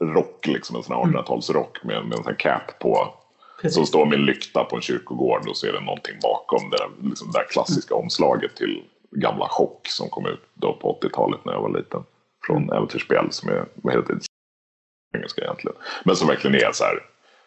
[0.00, 3.14] duster-rock, liksom en sån här 1800-talsrock med, med en sån här cap på.
[3.62, 3.74] Precis.
[3.74, 6.76] Som står med en lykta på en kyrkogård och så är det någonting bakom det
[6.76, 8.04] där, liksom där klassiska mm.
[8.04, 12.04] omslaget till gamla Chock som kom ut då på 80-talet när jag var liten.
[12.46, 12.76] Från mm.
[12.76, 15.76] äventyrsspel som är, vad heter det, engelska egentligen.
[16.04, 17.02] Men som verkligen är så här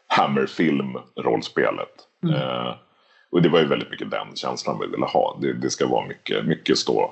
[0.07, 2.07] Hammerfilm-rollspelet.
[2.23, 2.35] Mm.
[2.35, 2.75] Eh,
[3.31, 5.37] och det var ju väldigt mycket den känslan vi ville ha.
[5.41, 7.11] Det, det ska vara mycket, mycket stå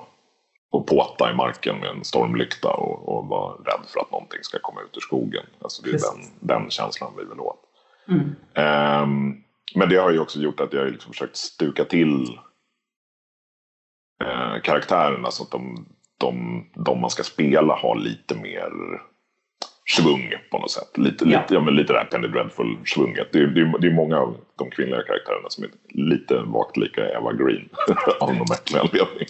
[0.71, 4.60] och påta i marken med en stormlykta och, och vara rädd för att någonting ska
[4.60, 5.43] komma ut ur skogen.
[5.62, 7.60] Alltså det är den, den känslan vi vill åt.
[8.07, 8.23] Mm.
[9.03, 9.43] Um,
[9.75, 12.39] men det har ju också gjort att jag liksom försökt stuka till
[14.23, 15.86] uh, karaktärerna så att de,
[16.17, 18.71] de, de man ska spela har lite mer
[19.97, 20.97] svung på något sätt.
[20.97, 21.41] Lite, ja.
[21.41, 23.27] lite, ja, men lite det här Penny Dreadful-svunget.
[23.31, 27.34] Det, det, det är många av de kvinnliga karaktärerna som är lite vagt lika Eva
[27.34, 27.69] Green
[28.19, 29.27] av någon märklig anledning.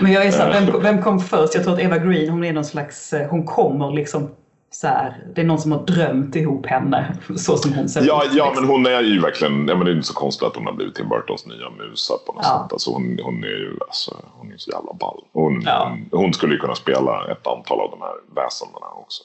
[0.00, 1.54] Men jag är så här, vem, vem kom först?
[1.54, 4.30] Jag tror att Eva Green, hon är någon slags, eh, hon kommer liksom
[4.70, 8.24] så här, det är någon som har drömt ihop henne så som hon ser ja,
[8.24, 8.30] ut.
[8.34, 10.66] Ja, men hon är ju verkligen, ja, men det är inte så konstigt att hon
[10.66, 12.62] har blivit Tim Burtons nya musa på något ja.
[12.62, 12.72] sätt.
[12.72, 15.24] Alltså hon, hon är ju alltså, hon är så jävla ball.
[15.32, 15.88] Hon, ja.
[16.10, 19.22] hon, hon, skulle ju kunna spela ett antal av de här väsendena också.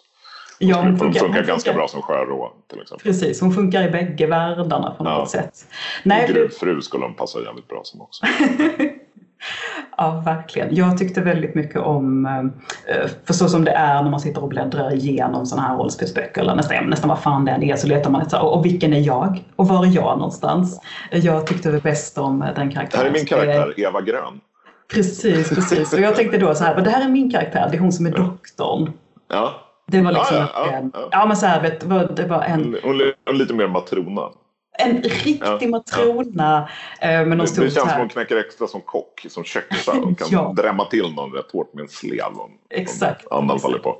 [0.60, 1.74] Hon, ja, hon funkar, funkar ganska funkar.
[1.74, 3.04] bra som sjörå till exempel.
[3.04, 5.42] Precis, hon funkar i bägge världarna på något ja.
[5.42, 5.66] sätt.
[6.04, 8.26] Nej, gruvfru skulle hon passa jävligt bra som också.
[10.02, 10.76] Ja, verkligen.
[10.76, 14.50] Jag tyckte väldigt mycket om, eh, för så som det är när man sitter och
[14.50, 18.12] bläddrar igenom sådana här rollspelsböcker, eller nästan, nästan vad fan det än är, så letar
[18.12, 19.44] man efter, och vilken är jag?
[19.56, 20.82] Och var är jag någonstans?
[21.12, 22.90] Jag tyckte bäst om den karaktären.
[22.92, 24.42] Det här är min karaktär, Eva Grön.
[24.94, 25.94] Precis, precis.
[25.94, 28.06] Och jag tänkte då så här, det här är min karaktär, det är hon som
[28.06, 28.92] är doktorn.
[29.30, 29.54] Ja.
[29.88, 31.08] Det var liksom ja, ja, ja, ja.
[31.12, 32.78] ja men så här, vet, det var en...
[32.84, 34.22] Hon är lite mer matrona.
[34.78, 36.70] En riktig ja, matrona.
[37.02, 37.08] Ja.
[37.08, 39.94] Eh, med någon det, det känns som hon knäcker extra som kock, som köksar.
[39.94, 40.54] Hon kan ja.
[40.58, 43.26] drämma till någon rätt hårt med en slev om, Exakt.
[43.26, 43.98] om andan faller på.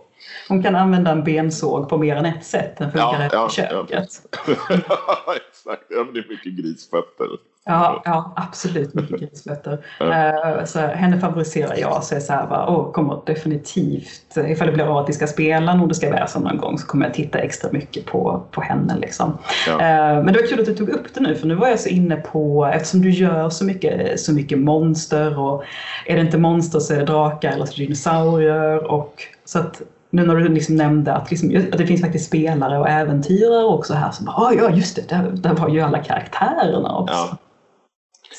[0.48, 2.78] Hon kan använda en bensåg på mer än ett sätt.
[2.78, 4.10] Den funkar ja, i köket.
[4.88, 5.86] Ja, exakt.
[5.90, 7.28] Ja, det är mycket grisfötter.
[7.66, 9.74] Ja, ja absolut mycket grisfötter.
[10.02, 12.04] uh, så henne favoriserar jag.
[12.04, 15.28] Så är så här, va, oh, kommer definitivt, ifall det blir av att vi ska
[15.28, 18.98] spela Nordiska väsen någon gång så kommer jag titta extra mycket på, på henne.
[18.98, 19.38] Liksom.
[19.68, 19.74] Ja.
[19.74, 21.80] Uh, men det var kul att du tog upp det nu för nu var jag
[21.80, 25.64] så inne på, eftersom du gör så mycket, så mycket monster och
[26.06, 28.92] är det inte monster så är det drakar eller så dinosaurier.
[28.92, 32.80] Och, så att nu när du liksom nämnde att, liksom, att det finns faktiskt spelare
[32.80, 36.00] och äventyrare också här som bara, ah, ja just det, där, där var ju alla
[36.00, 37.16] karaktärerna också.
[37.16, 37.38] Ja.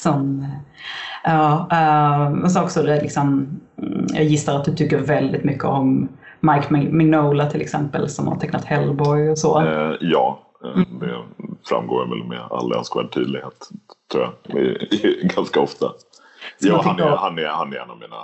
[0.02, 0.46] Som,
[1.24, 5.64] ja, uh, och så också det liksom, mm, jag gissar att du tycker väldigt mycket
[5.64, 6.08] om
[6.40, 9.62] Mike Mignola till exempel som har tecknat Hellboy och så.
[9.62, 10.98] Uh, ja, eh, mm.
[10.98, 11.18] det
[11.68, 13.68] framgår väl med all önskvärd tydlighet
[14.12, 14.64] tror jag,
[15.36, 15.86] ganska ofta.
[16.58, 18.16] Ja, han är, han, är, han är en av mina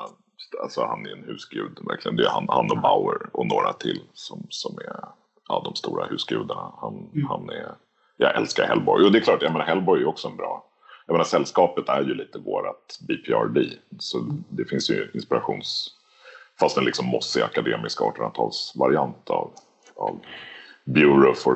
[0.62, 2.16] Alltså han är en husgud verkligen.
[2.16, 5.00] Det är han, han och Bauer och några till som, som är
[5.48, 6.72] ja, de stora husgudarna.
[6.80, 7.26] Han, mm.
[7.28, 7.74] han är,
[8.16, 9.04] jag älskar Hellboy.
[9.04, 10.67] Och det är klart, jag menar Hellboy är också en bra
[11.08, 13.58] jag menar sällskapet är ju lite vårat BPRD.
[13.98, 14.44] Så mm.
[14.48, 15.94] det finns ju inspirations...
[16.60, 19.50] Fast en liksom mossig akademisk 1800-talsvariant av,
[19.96, 20.20] av
[20.84, 21.54] Bureau for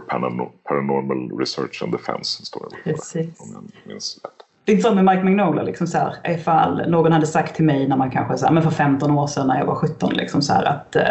[0.64, 2.44] Paranormal Research and Defense.
[2.44, 3.40] Står det Precis.
[3.40, 4.32] Om jag minns rätt.
[4.64, 7.88] Det är så med Mike Magnola, liksom så här, ifall någon hade sagt till mig
[7.88, 10.42] när man kanske så här, men för 15 år sedan när jag var 17 liksom
[10.42, 11.02] så här, att uh,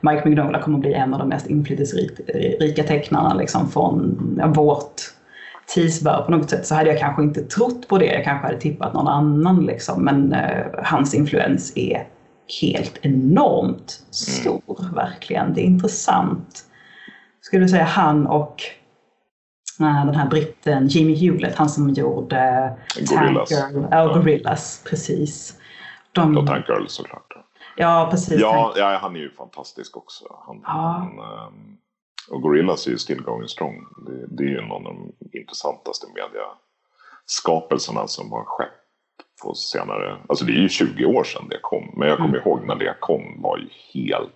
[0.00, 4.94] Mike Magnola kommer att bli en av de mest inflytelserika tecknarna liksom, från ja, vårt
[5.74, 8.06] tidsvarv på något sätt så hade jag kanske inte trott på det.
[8.06, 10.04] Jag kanske hade tippat någon annan liksom.
[10.04, 12.08] Men uh, hans influens är
[12.62, 14.94] helt enormt stor, mm.
[14.94, 15.54] verkligen.
[15.54, 16.64] Det är intressant.
[17.40, 18.62] Skulle säga han och
[19.78, 22.72] den här britten Jimmy Hewlett, han som gjorde
[23.10, 23.48] Gorillas.
[23.48, 25.54] Tank ja, Gorillas, precis.
[26.12, 26.38] De...
[26.38, 27.32] Och Tank Girl såklart.
[27.76, 28.40] Ja, precis.
[28.40, 30.24] Ja, ja, han är ju fantastisk också.
[30.46, 30.70] Han, ja.
[30.70, 31.76] han, um,
[32.28, 33.86] och Gorillas är ju still going strong.
[34.06, 38.68] Det, det är ju någon av de intressantaste mediaskapelserna som har skett
[39.42, 40.18] på senare...
[40.28, 41.94] Alltså det är ju 20 år sedan det kom.
[41.96, 42.40] Men jag kommer mm.
[42.40, 44.32] ihåg när det kom var ju helt...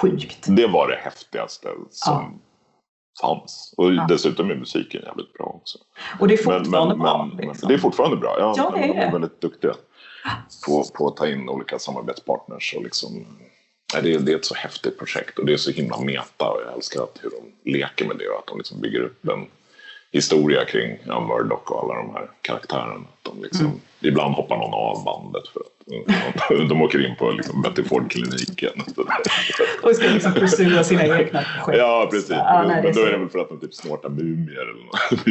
[0.00, 0.56] Sjukt.
[0.56, 2.32] Det var det häftigaste som ja
[3.20, 3.74] fanns.
[3.76, 4.06] Och ja.
[4.08, 5.78] dessutom är musiken jävligt bra också.
[6.20, 7.30] Och det är fortfarande men, men, bra.
[7.34, 7.68] Men, liksom.
[7.68, 8.54] Det är fortfarande bra, ja.
[8.56, 8.88] ja det är.
[8.88, 9.74] De är väldigt duktiga
[10.66, 13.26] på, på att ta in olika samarbetspartners och liksom
[14.00, 16.60] det, är, det är ett så häftigt projekt och det är så himla meta och
[16.66, 19.46] jag älskar att hur de leker med det och att de liksom bygger upp en
[20.12, 23.04] historia kring ja, Murdoch och alla de här karaktärerna.
[23.22, 23.78] De liksom, mm.
[24.00, 28.72] Ibland hoppar någon av bandet för att de åker in på liksom Betty Ford-kliniken.
[29.82, 31.78] och ska liksom pursua sina egna projekt.
[31.78, 32.30] Ja, precis.
[32.30, 35.24] Ah, nej, men då är det väl för att de typ snortar mumier eller något.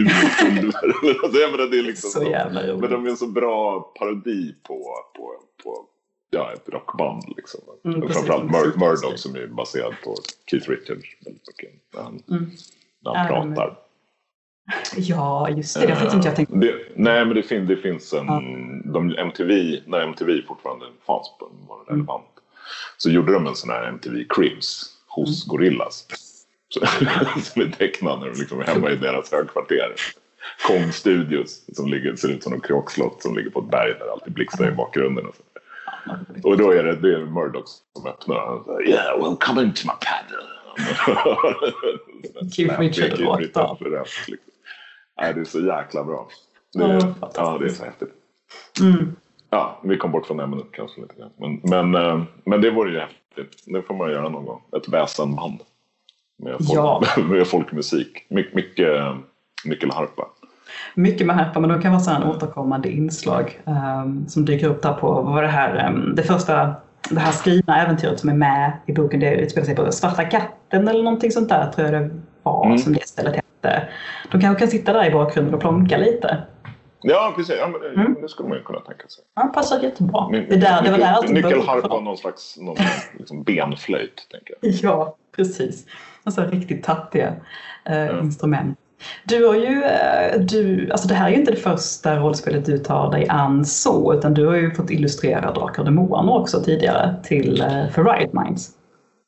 [1.72, 2.80] det är liksom så jävla roligt.
[2.80, 4.74] Men de är en så bra parodi på,
[5.18, 5.86] på, på
[6.32, 7.24] ja, ett rockband.
[7.38, 7.62] Liksom.
[7.86, 10.16] Mm, Framförallt Mur Murdoch som är baserad på
[10.50, 11.06] Keith Richards.
[11.94, 12.52] När han, mm.
[13.00, 13.56] när han mm.
[13.56, 13.78] pratar.
[14.96, 15.88] Ja, just det.
[15.88, 18.26] Det har inte jag tänkt det, Nej, men det, fin det finns en...
[18.26, 18.42] Ja.
[18.94, 22.44] De, MTV, när MTV fortfarande fanns, var relevant, mm.
[22.98, 25.58] så gjorde de en sån här MTV Cribs hos mm.
[25.58, 26.08] Gorillas.
[27.44, 29.96] som är tecknad när de liksom är hemma i deras högkvarter.
[30.68, 34.06] Kong Studios som ligger, ser ut som en kråkslott som ligger på ett berg där
[34.06, 35.26] det alltid blixtrar i bakgrunden.
[35.26, 35.44] Och, så.
[36.44, 39.82] och då är det, det är Murdoch som öppnar och säger Yeah, well come into
[39.86, 40.48] my paddle.
[42.52, 43.78] Keith Richard rakt av.
[45.22, 46.28] Nej, det är så jäkla bra.
[46.74, 48.10] Det är, ja, ja, det är så häftigt.
[48.80, 49.16] Mm.
[49.50, 51.32] Ja, vi kom bort från ämnet kanske lite grann.
[51.38, 53.64] Men, men, eh, men det vore ju häftigt.
[53.66, 54.62] Det får man göra någon gång.
[54.78, 55.60] Ett väsenband.
[56.38, 57.04] Med, folk, ja.
[57.30, 58.26] med folkmusik.
[58.30, 59.16] My, mycket
[59.66, 60.28] nyckelharpa.
[60.96, 64.82] Mycket med harpa, men de kan vara så här återkommande inslag um, som dyker upp
[64.82, 66.76] där på, vad det här, um, det första
[67.10, 70.88] det här skrivna äventyret som är med i boken, det utspelar sig på Svarta katten
[70.88, 72.10] eller någonting sånt där tror jag det
[72.44, 72.78] var mm.
[72.78, 73.88] som det stället hette.
[74.32, 76.38] De kanske kan sitta där i bakgrunden och plonka lite.
[77.02, 77.56] Ja, precis.
[77.60, 78.22] Ja, men mm.
[78.22, 79.24] det skulle man ju kunna tänka sig.
[79.36, 80.28] Ja, passar jättebra.
[80.28, 82.76] Ny, det, där, det var där Nyckelharpa och någon slags någon
[83.18, 84.28] liksom benflöjt.
[84.32, 84.72] Tänker jag.
[84.72, 85.86] Ja, precis.
[86.24, 87.36] Alltså riktigt tattiga
[87.86, 88.20] eh, ja.
[88.20, 88.78] instrument.
[89.24, 92.78] Du har ju, eh, du, alltså det här är ju inte det första rollspelet du
[92.78, 97.16] tar dig an så, utan du har ju fått illustrera Drakar och Demoner också tidigare
[97.24, 98.78] till, eh, för Riot Minds.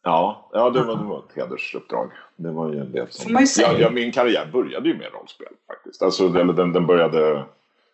[0.04, 2.12] Ja, ja det, var, det var ett hedersuppdrag.
[2.36, 3.34] Det var ju det som...
[3.34, 6.02] Man ja, ja, min karriär började ju med rollspel faktiskt.
[6.02, 7.44] Alltså, den, den började...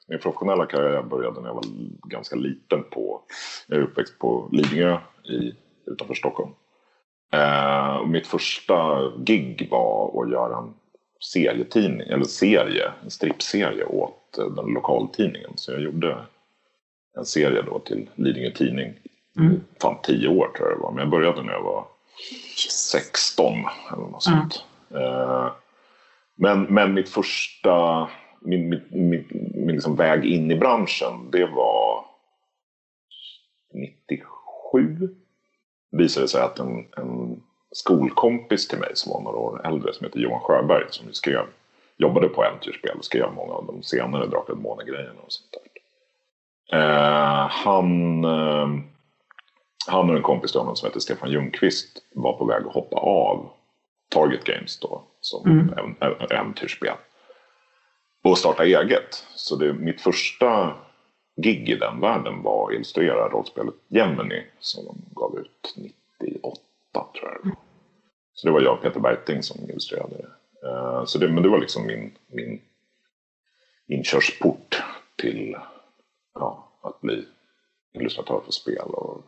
[0.07, 1.63] Min professionella karriär började när jag var
[2.03, 3.21] ganska liten på...
[3.67, 5.53] Jag är uppväxt på Lidingö i,
[5.85, 6.51] utanför Stockholm.
[7.33, 10.73] Eh, och mitt första gig var att göra en
[11.19, 15.51] serietidning, eller serie, en strippserie åt den lokaltidningen.
[15.55, 16.25] Så jag gjorde
[17.17, 18.93] en serie då till Lidingö Tidning.
[19.37, 19.61] Mm.
[19.81, 21.85] Fan tio år tror jag det var, men jag började när jag var
[22.69, 23.53] 16
[23.93, 24.65] eller något sånt.
[24.91, 25.49] Mm.
[26.35, 28.07] Men, men mitt första,
[28.39, 32.05] min, min, min, min liksom väg in i branschen, det var
[33.73, 35.09] 97.
[35.91, 40.19] Visade sig att en, en skolkompis till mig som var några år äldre som heter
[40.19, 41.45] Johan Sjöberg som skrev,
[41.97, 45.69] jobbade på Äventyrsspel och skrev många av de senare Drakar och Demoner-grejerna och sånt där.
[46.71, 48.69] Eh, han, eh,
[49.87, 52.97] han och en kompis till honom som heter Stefan Ljungqvist var på väg att hoppa
[52.97, 53.49] av
[54.09, 55.95] Target Games då som mm.
[56.29, 56.95] äventyrsspel
[58.23, 59.25] och starta eget.
[59.35, 60.73] Så det, mitt första
[61.35, 67.39] gig i den världen var att illustrera rollspelet Gemini som de gav ut 98 tror
[67.43, 67.55] jag
[68.33, 70.67] Så det var jag och Peter Berting som illustrerade det.
[70.67, 72.61] Uh, så det, men det var liksom min, min
[73.87, 74.83] inkörsport
[75.15, 75.57] till
[76.33, 77.25] ja, att bli
[77.93, 78.87] illustratör för spel.
[78.87, 79.23] Och,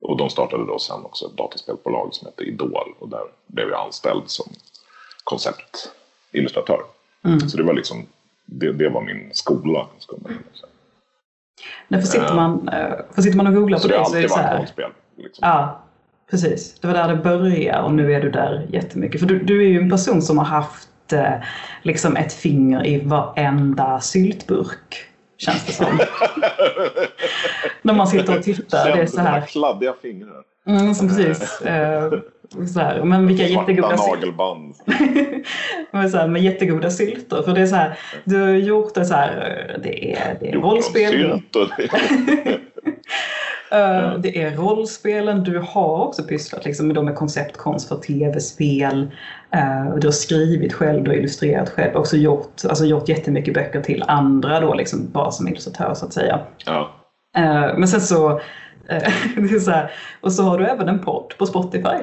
[0.00, 3.86] och de startade då sen också ett dataspelbolag som hette Idol och där blev jag
[3.86, 4.46] anställd som
[5.24, 6.80] konceptillustratör.
[7.24, 7.40] Mm.
[7.40, 8.06] Så det var liksom,
[8.44, 9.88] det, det var min skola.
[11.88, 14.36] Därför sitter man, uh, för sitter man och googlar på det så är det så
[14.36, 14.58] här.
[14.58, 15.48] Rollspel, liksom.
[15.48, 15.85] Ja,
[16.30, 16.80] precis.
[16.80, 19.20] Det var där det började och nu är du där jättemycket.
[19.20, 21.34] För du, du är ju en person som har haft eh,
[21.82, 25.06] liksom ett finger i varenda syltburk
[25.38, 25.86] känns det som.
[27.82, 28.84] När man sitter och tittar.
[28.84, 29.40] Känns det är så här.
[29.40, 30.42] kladdiga fingrar.
[30.66, 31.60] Mm, som precis.
[31.66, 32.12] Eh,
[32.74, 33.02] så här.
[33.04, 34.74] Men vilka Svarta jättegoda nagelband.
[35.90, 37.42] men så här, med jättegoda sylter.
[37.42, 40.52] För det är så här, du har gjort det så här, det är, det är
[40.52, 41.12] rollspel.
[41.12, 41.88] Sylt och det.
[43.72, 49.10] Uh, det är rollspelen, du har också pysslat liksom, med, med konceptkonst för tv-spel.
[49.54, 53.80] Uh, du har skrivit själv, du har illustrerat själv, också gjort, alltså, gjort jättemycket böcker
[53.80, 56.40] till andra då, liksom, bara som illustratör så att säga.
[56.66, 56.90] Ja.
[57.38, 58.40] Uh, men sen så,
[59.64, 61.98] så här, och så har du även en podd på Spotify.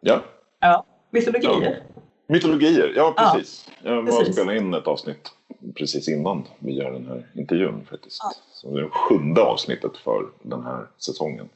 [0.00, 0.20] Ja.
[0.60, 1.82] Ja, mytologier.
[1.84, 2.02] Ja.
[2.28, 3.68] Mytologier, ja precis.
[3.82, 5.30] Ja, jag var och spelade in ett avsnitt
[5.76, 8.20] precis innan vi gör den här intervjun faktiskt.
[8.22, 8.32] Ja.
[8.52, 11.48] Så det är det sjunde avsnittet för den här säsongen.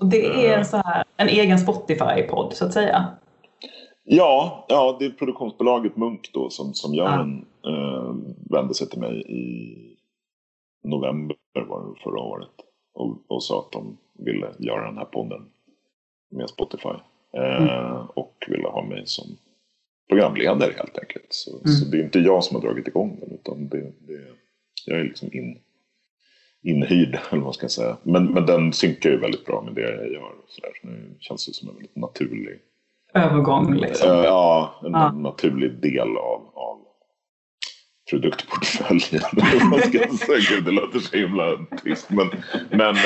[0.00, 3.06] Och det är så här, en egen Spotify-podd så att säga?
[4.04, 7.20] Ja, ja, det är produktionsbolaget Munk då som, som gör ja.
[7.20, 8.14] en, äh,
[8.50, 9.76] vände sig till mig i
[10.84, 11.36] november
[11.68, 12.50] var det förra året
[12.94, 15.46] och, och sa att de ville göra den här podden
[16.30, 16.88] med Spotify.
[17.32, 18.06] Eh, mm.
[18.14, 19.24] Och ville ha mig som
[20.08, 21.26] programledare helt enkelt.
[21.28, 21.66] Så, mm.
[21.66, 24.26] så, det är inte jag som har dragit igång den utan det, det,
[24.86, 25.58] jag är liksom in,
[26.62, 27.96] inhyrd, eller vad man ska säga.
[28.02, 30.32] Men, men den synkar ju väldigt bra med det jag gör.
[30.48, 30.70] Så, där.
[30.80, 32.58] så det känns ju som en väldigt naturlig
[33.14, 33.74] övergång.
[33.74, 34.10] Liksom.
[34.10, 35.12] Uh, ja, en ja.
[35.12, 36.78] naturlig del av, av
[38.10, 39.22] produktportföljen.
[40.48, 42.10] Gud, det låter så himla trist.
[42.10, 42.30] Men,
[42.70, 42.96] men,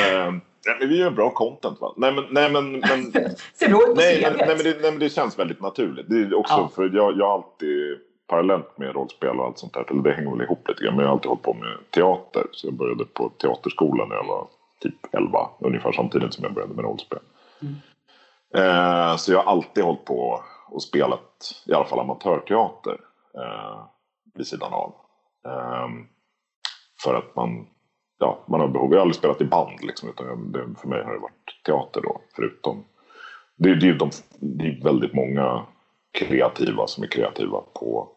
[0.69, 1.95] uh, vi gör bra content va?
[1.97, 3.13] Nej men, nej, men, men,
[3.55, 6.07] Ser du nej, nej, nej, men det, nej men det känns väldigt naturligt.
[6.09, 6.71] Det är också ja.
[6.75, 9.85] för jag, jag har alltid parallellt med rollspel och allt sånt där.
[9.91, 10.95] Eller det hänger väl ihop lite grann.
[10.97, 12.47] Men jag har alltid hållit på med teater.
[12.53, 14.47] Så jag började på teaterskolan när jag var
[14.81, 15.49] typ 11.
[15.61, 17.19] Ungefär samtidigt som jag började med rollspel.
[17.63, 17.75] Mm.
[18.55, 22.97] Eh, så jag har alltid hållit på och spelat i alla fall amatörteater
[23.35, 23.85] eh,
[24.35, 24.95] vid sidan av.
[25.47, 25.89] Eh,
[27.03, 27.67] för att man,
[28.19, 28.91] ja, man har behov.
[28.91, 31.61] Jag har aldrig spelat i band liksom, utan jag, det, för mig har det varit
[31.67, 32.21] teater då.
[32.37, 32.85] Förutom,
[33.57, 35.67] det, det, de, det är väldigt många
[36.13, 38.17] kreativa som är kreativa på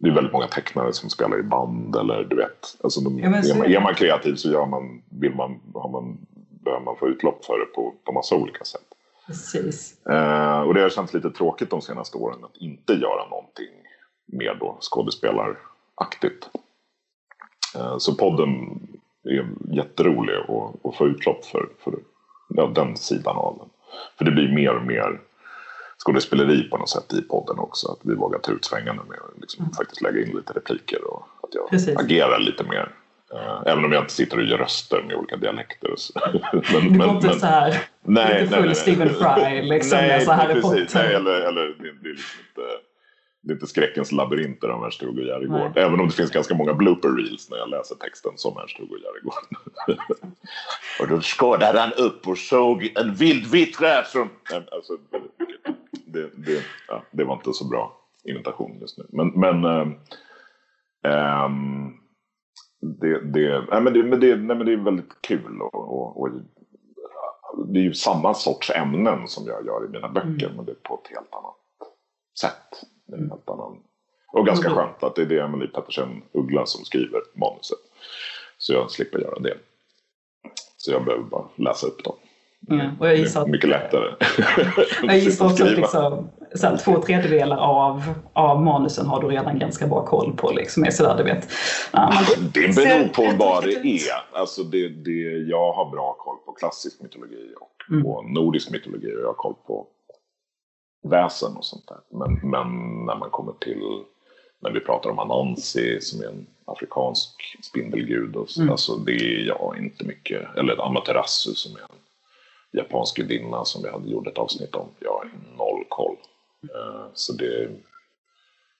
[0.00, 2.76] det är väldigt många tecknare som spelar i band eller du vet.
[2.84, 6.18] Alltså de, ja, är, man, är man kreativ så gör man, vill man, har man,
[6.64, 8.86] behöver man få utlopp för det på, på massa olika sätt.
[9.26, 10.06] Precis.
[10.06, 13.70] Eh, och det har känts lite tråkigt de senaste åren att inte göra någonting
[14.26, 16.48] mer då skådespelaraktigt.
[17.76, 18.80] Eh, så podden
[19.24, 21.94] är jätterolig att, att få utlopp för, för
[22.48, 23.68] ja, den sidan av den.
[24.18, 25.20] För det blir mer och mer
[26.04, 27.92] skådespeleri på något sätt i podden också.
[27.92, 29.74] Att vi vågar ta ut svängarna med att liksom mm.
[29.74, 31.96] faktiskt lägga in lite repliker och att jag Precis.
[31.96, 32.94] agerar lite mer.
[33.34, 35.94] Uh, även om jag inte sitter och gör röster med olika dialekter.
[36.72, 40.32] men, du går inte så här, nej, lite full nej, Stephen Fry liksom nej, så
[40.32, 40.88] Harry Potter.
[40.94, 42.89] Nej, eller, eller det, det är liksom inte,
[43.42, 45.78] det är inte skräckens labyrinter av Ernst-Hugo Järegård.
[45.78, 49.98] Även om det finns ganska många blooper reels när jag läser texten som Ernst-Hugo Järegård.
[51.00, 54.28] och då skådade han upp och såg en vild vittra som...
[54.72, 54.96] Alltså,
[56.06, 59.04] det, det, ja, det var inte så bra imitation just nu.
[59.08, 59.86] Men, men äh,
[61.04, 61.92] ähm,
[62.80, 66.20] det, det, nej, men det, men det, nej, men det är väldigt kul och, och,
[66.20, 66.28] och,
[67.66, 70.56] det är ju samma sorts ämnen som jag gör i mina böcker mm.
[70.56, 71.56] men det är på ett helt annat
[72.40, 72.84] sätt.
[73.12, 73.76] En helt annan,
[74.32, 74.78] och ganska mm.
[74.78, 77.78] skönt att det är det Emelie Pettersen Uggla som skriver manuset.
[78.58, 79.54] Så jag slipper göra det.
[80.76, 82.14] Så jag behöver bara läsa upp dem.
[82.70, 83.00] Mm.
[83.00, 84.14] Och jag gissar att, mycket lättare.
[85.02, 89.58] jag gissar också att liksom, så här, två tredjedelar av, av manusen har du redan
[89.58, 90.50] ganska bra koll på.
[90.50, 91.48] Liksom, är sådär, du vet.
[91.92, 94.38] Ja, det, det beror på vad det är.
[94.38, 98.04] Alltså det, det, jag har bra koll på klassisk mytologi och mm.
[98.04, 99.86] på nordisk mytologi och jag har koll på
[101.02, 102.00] väsen och sånt där.
[102.08, 102.68] Men, men
[103.06, 104.04] när man kommer till
[104.60, 108.36] när vi pratar om Anansi som är en afrikansk spindelgud.
[108.36, 108.72] Och så, mm.
[108.72, 110.56] alltså, det är jag inte mycket.
[110.56, 111.98] Eller Amaterasu som är en
[112.72, 114.88] japansk gudinna som vi hade gjort ett avsnitt om.
[114.98, 116.16] Jag har noll koll.
[116.64, 117.70] Uh, så det,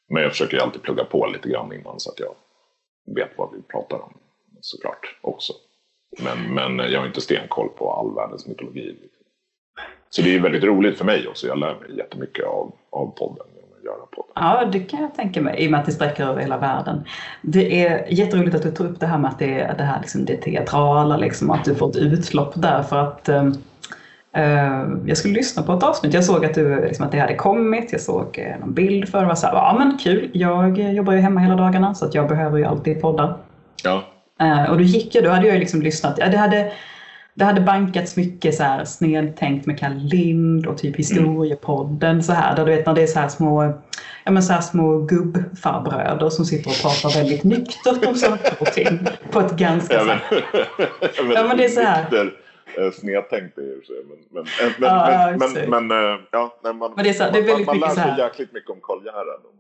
[0.09, 2.35] men jag försöker alltid plugga på lite grann innan så att jag
[3.15, 4.13] vet vad vi pratar om
[4.61, 5.53] såklart också.
[6.19, 8.97] Men, men jag har inte stenkoll på all världens mytologi.
[10.11, 11.46] Så det är väldigt roligt för mig också.
[11.46, 13.46] Jag lär mig jättemycket av, av podden.
[14.35, 17.05] Ja, det kan jag tänka mig, i och med att det sträcker över hela världen.
[17.42, 20.01] Det är jätteroligt att du tar upp det här med att det är det här
[20.01, 22.83] liksom, det teatrala, liksom, att du får ett utlopp där.
[22.83, 23.55] För att um,
[24.38, 26.14] Uh, jag skulle lyssna på ett avsnitt.
[26.14, 27.92] Jag såg att, du, liksom, att det hade kommit.
[27.92, 29.27] Jag såg uh, någon bild för det.
[29.27, 30.31] var så här, ja men kul.
[30.33, 33.38] Jag jobbar ju hemma hela dagarna så att jag behöver ju alltid podda.
[33.85, 34.03] Ja.
[34.42, 36.18] Uh, och då gick jag, då hade jag liksom lyssnat.
[36.18, 36.73] Ja, det, hade,
[37.35, 42.11] det hade bankats mycket så här snedtänkt med Kalle Lind och typ historiepodden.
[42.11, 42.23] Mm.
[42.23, 43.62] Så här, där du vet när det är så här små,
[44.25, 48.66] ja, men så här små gubbfarbröder som sitter och pratar väldigt nyktert om saker och
[48.66, 48.99] ting.
[49.31, 52.33] På ett ganska ja, men, så här, ja, men det är så här
[52.79, 53.97] eh, snedtänkt för sig.
[54.09, 57.38] Men, men, men, ja, men, men, men, eh, ja, man, men det är så, det
[57.38, 59.60] är väldigt man, man lär sig jäkligt mycket om Karl Gerhard.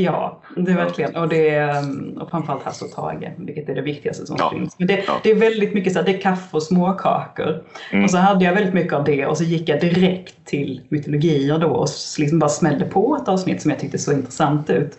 [0.00, 1.16] Ja, det är verkligen.
[1.16, 4.50] Och, det är, mm, och framförallt Hasse och Tage, vilket är det viktigaste som ja.
[4.50, 4.78] finns.
[4.78, 5.20] Men det, ja.
[5.22, 7.62] det, är väldigt mycket så här, det är kaffe och småkakor.
[7.90, 8.04] Mm.
[8.04, 11.58] Och så hade jag väldigt mycket av det och så gick jag direkt till mytologier
[11.58, 14.98] då och liksom bara smällde på ett avsnitt som jag tyckte såg intressant ut.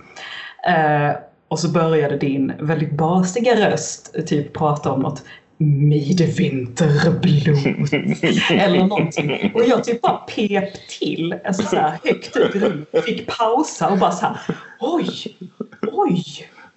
[0.69, 1.15] Uh,
[1.47, 5.23] och så började din väldigt basiga röst typ prata om något
[5.57, 7.23] midvinterblod
[8.61, 9.51] eller någonting.
[9.55, 13.05] Och jag typ bara pep till, alltså så här högt ut i rummet.
[13.05, 14.37] Fick pausa och bara så här,
[14.79, 15.37] oj,
[15.81, 16.23] oj.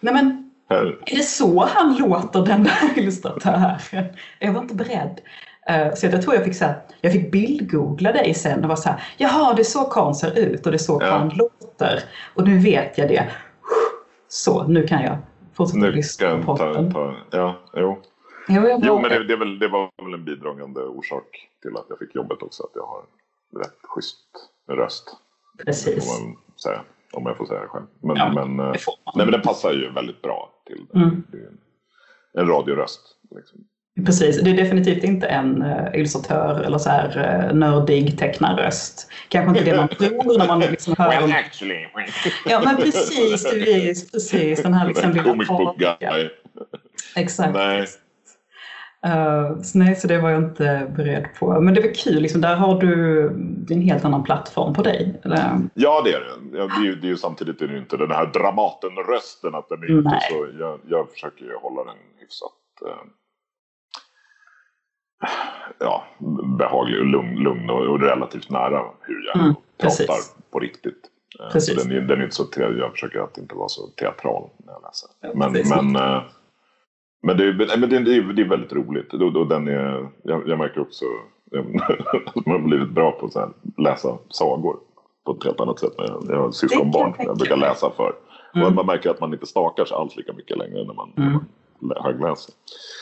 [0.00, 4.04] Nej men, är det så han låter den där illustratören?
[4.38, 5.20] Jag var inte beredd.
[5.68, 8.76] Eh, så jag tror jag fick så här, jag fick bildgoogla dig sen och var
[8.76, 11.30] så här, jaha det är så Karl ser ut och det är så ja.
[11.34, 12.02] låter.
[12.34, 13.30] Och nu vet jag det.
[14.28, 15.16] Så, nu kan jag
[15.54, 16.92] fortsätta lyssna på podden.
[17.30, 18.02] Ja, jo.
[18.48, 21.98] Jo, jo men det, det, väl, det, var väl en bidragande orsak till att jag
[21.98, 22.62] fick jobbet också.
[22.62, 23.02] Att jag har
[23.60, 24.26] rätt schysst
[24.68, 25.16] röst.
[25.64, 26.20] Precis.
[26.20, 26.80] man säga,
[27.12, 27.86] om jag får säga det själv.
[28.02, 31.22] Men, ja, men, det nej, men den passar ju väldigt bra till mm.
[32.38, 33.00] en radioröst.
[33.36, 33.58] Liksom.
[34.06, 39.10] Precis, det är definitivt inte en uh, illustratör eller så här uh, nördig tecknarröst.
[39.28, 41.08] Kanske inte det man tror när man liksom hör...
[41.08, 41.86] Well, actually.
[42.46, 44.62] ja, men precis, precis, precis.
[44.62, 46.28] Den här liksom lilla Comic book guy.
[47.16, 47.52] Exakt.
[47.52, 47.86] Nej.
[49.06, 51.60] Uh, så nej, så det var jag inte beredd på.
[51.60, 53.26] Men det var kul, liksom, där har du
[53.70, 55.20] en helt annan plattform på dig.
[55.24, 55.60] Eller?
[55.74, 56.58] Ja, det är det.
[56.58, 59.54] Ja, det, är ju, det är ju samtidigt är det inte den här Dramaten-rösten.
[59.54, 62.52] Att den är inte så, jag, jag försöker ju hålla den hyfsat
[62.86, 63.10] uh,
[65.78, 66.04] ja,
[66.58, 70.16] behaglig och lugn, lugn och, och relativt nära hur jag mm, pratar
[70.50, 71.10] på riktigt.
[71.40, 71.82] Eh, precis.
[71.82, 74.82] Så den, den är inte så, jag försöker att inte vara så teatral när jag
[74.82, 75.10] läser.
[75.34, 76.22] Men, men,
[77.22, 79.14] men det, är, men det, är, det är väldigt roligt.
[79.14, 81.04] Och, den är, jag, jag märker också
[82.36, 84.76] att man har blivit bra på att läsa sagor
[85.24, 85.92] på ett helt annat sätt.
[86.28, 88.12] Jag, har syskonbarn jag brukar läsa för.
[88.54, 88.66] Mm.
[88.66, 91.38] Och man märker att man inte stakar sig alls lika mycket längre när man, mm.
[91.78, 92.54] man högläser.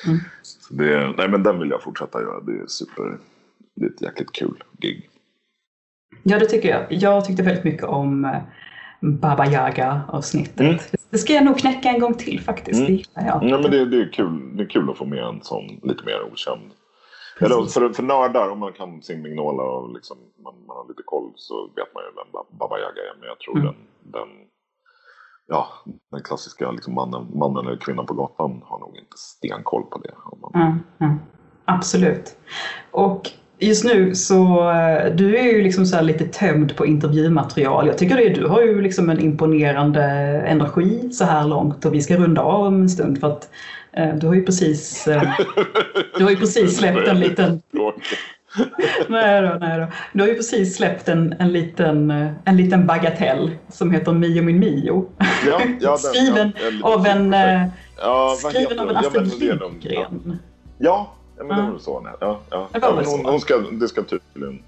[0.07, 0.19] Mm.
[0.43, 2.41] Så det, nej men den vill jag fortsätta göra.
[2.41, 3.19] Det är super,
[3.75, 5.11] det är ett jäkligt kul gig.
[6.23, 6.87] Ja det tycker jag.
[6.89, 8.39] Jag tyckte väldigt mycket om eh,
[9.01, 10.61] Baba Yaga-avsnittet.
[10.61, 10.79] Mm.
[11.11, 12.81] Det ska jag nog knäcka en gång till faktiskt.
[12.81, 12.97] Mm.
[12.97, 15.81] Det ja, men det, det, är kul, det är kul att få med en sån
[15.83, 16.71] lite mer okänd.
[17.41, 21.03] Eller för, för nördar, om man kan sin Mignola och liksom, man, man har lite
[21.05, 23.21] koll så vet man ju vem Baba Yaga är.
[23.21, 23.67] Men jag tror mm.
[23.67, 23.77] den,
[24.13, 24.29] den,
[25.47, 25.69] ja,
[26.11, 30.15] den klassiska liksom mannen, mannen eller kvinnan på gatan har nog inte stenkoll på det.
[30.43, 30.63] Man...
[30.63, 31.19] Mm, mm.
[31.65, 32.37] Absolut.
[32.91, 37.87] Och Just nu så, eh, du är ju liksom så lite tömd på intervjumaterial.
[37.87, 40.03] Jag tycker det, du har ju liksom en imponerande
[40.47, 43.49] energi så här långt och vi ska runda av om en stund för att
[43.93, 45.23] eh, du har ju precis, eh,
[46.19, 47.63] du har ju precis släppt en liten...
[49.09, 49.87] nej då, nej då.
[50.13, 52.11] Du har ju precis släppt en, en, liten,
[52.45, 55.07] en liten bagatell som heter Mio min Mio.
[55.47, 57.35] Ja, ja, skriven ja, av en,
[57.97, 60.39] ja, skriven av en Astrid Lindgren.
[60.79, 62.01] Ja, Ja, men det var väl så.
[62.01, 62.13] Nej.
[62.21, 62.69] Ja, ja.
[62.73, 64.63] Ja, men hon, hon, ska, det ska tydligen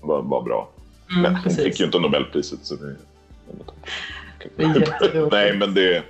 [0.00, 0.68] vara, vara bra.
[1.10, 2.96] Mm, men hon fick ju inte Nobelpriset så det...
[4.56, 6.04] Det är nej, men det...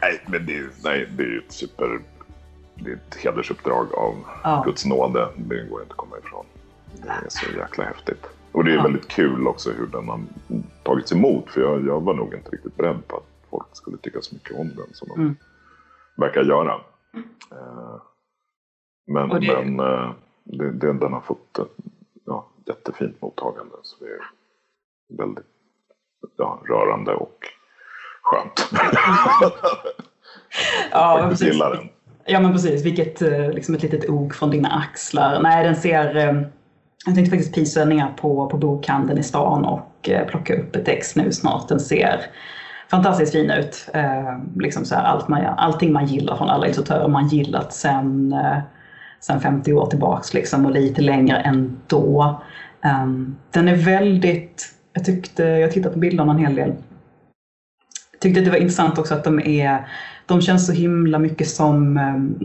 [0.00, 2.00] Nej, men det, nej, det är ju ett super...
[2.74, 4.62] Det är ett hedersuppdrag av ja.
[4.66, 5.28] Guds nåde.
[5.36, 6.46] Det går inte att komma ifrån.
[7.02, 8.26] Det är så jäkla häftigt.
[8.52, 8.82] Och det är ja.
[8.82, 10.20] väldigt kul också hur den har
[10.82, 11.50] tagits emot.
[11.50, 14.58] För jag, jag var nog inte riktigt beredd på att folk skulle tycka så mycket
[14.58, 15.36] om den som de mm.
[16.16, 16.80] verkar göra.
[17.14, 17.28] Mm.
[19.10, 19.64] Men, det...
[19.64, 20.10] men uh,
[20.44, 21.58] det, det, den har fått
[22.26, 23.74] ja, jättefint mottagande.
[23.82, 24.20] Så det är
[25.18, 25.44] väldigt
[26.38, 27.38] ja, rörande och
[28.22, 28.68] skönt.
[30.90, 31.52] ja, precis.
[31.52, 31.88] gillar den.
[32.26, 35.42] Ja men precis, vilket eh, liksom ett litet ok från dina axlar.
[35.42, 36.42] Nej den ser, eh,
[37.06, 41.32] jag tänkte faktiskt ner på, på bokhandeln i stan och plocka upp ett ex nu
[41.32, 41.68] snart.
[41.68, 42.20] Den ser
[42.90, 43.88] fantastiskt fin ut.
[44.56, 48.34] liksom så här, allt man, allting man gillar från alla illustratörer man gillat sen
[49.20, 52.42] sen 50 år tillbaks liksom och lite längre ändå.
[52.84, 56.72] Um, den är väldigt, jag tyckte, jag tittade på bilderna en hel del.
[58.20, 59.88] Tyckte det var intressant också att de är,
[60.26, 61.96] de känns så himla mycket som,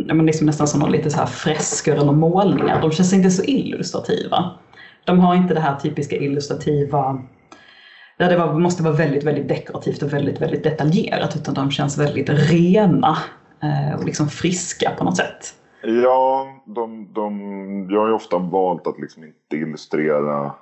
[0.10, 2.82] um, liksom nästan som lite så här fresker eller målningar.
[2.82, 4.52] De känns inte så illustrativa.
[5.06, 7.22] De har inte det här typiska illustrativa
[8.18, 11.98] där det var, måste vara väldigt, väldigt dekorativt och väldigt, väldigt detaljerat utan de känns
[11.98, 13.18] väldigt rena
[13.64, 15.54] eh, och liksom friska på något sätt.
[15.88, 20.54] Ja, de, de, jag har ju ofta valt att liksom inte illustrera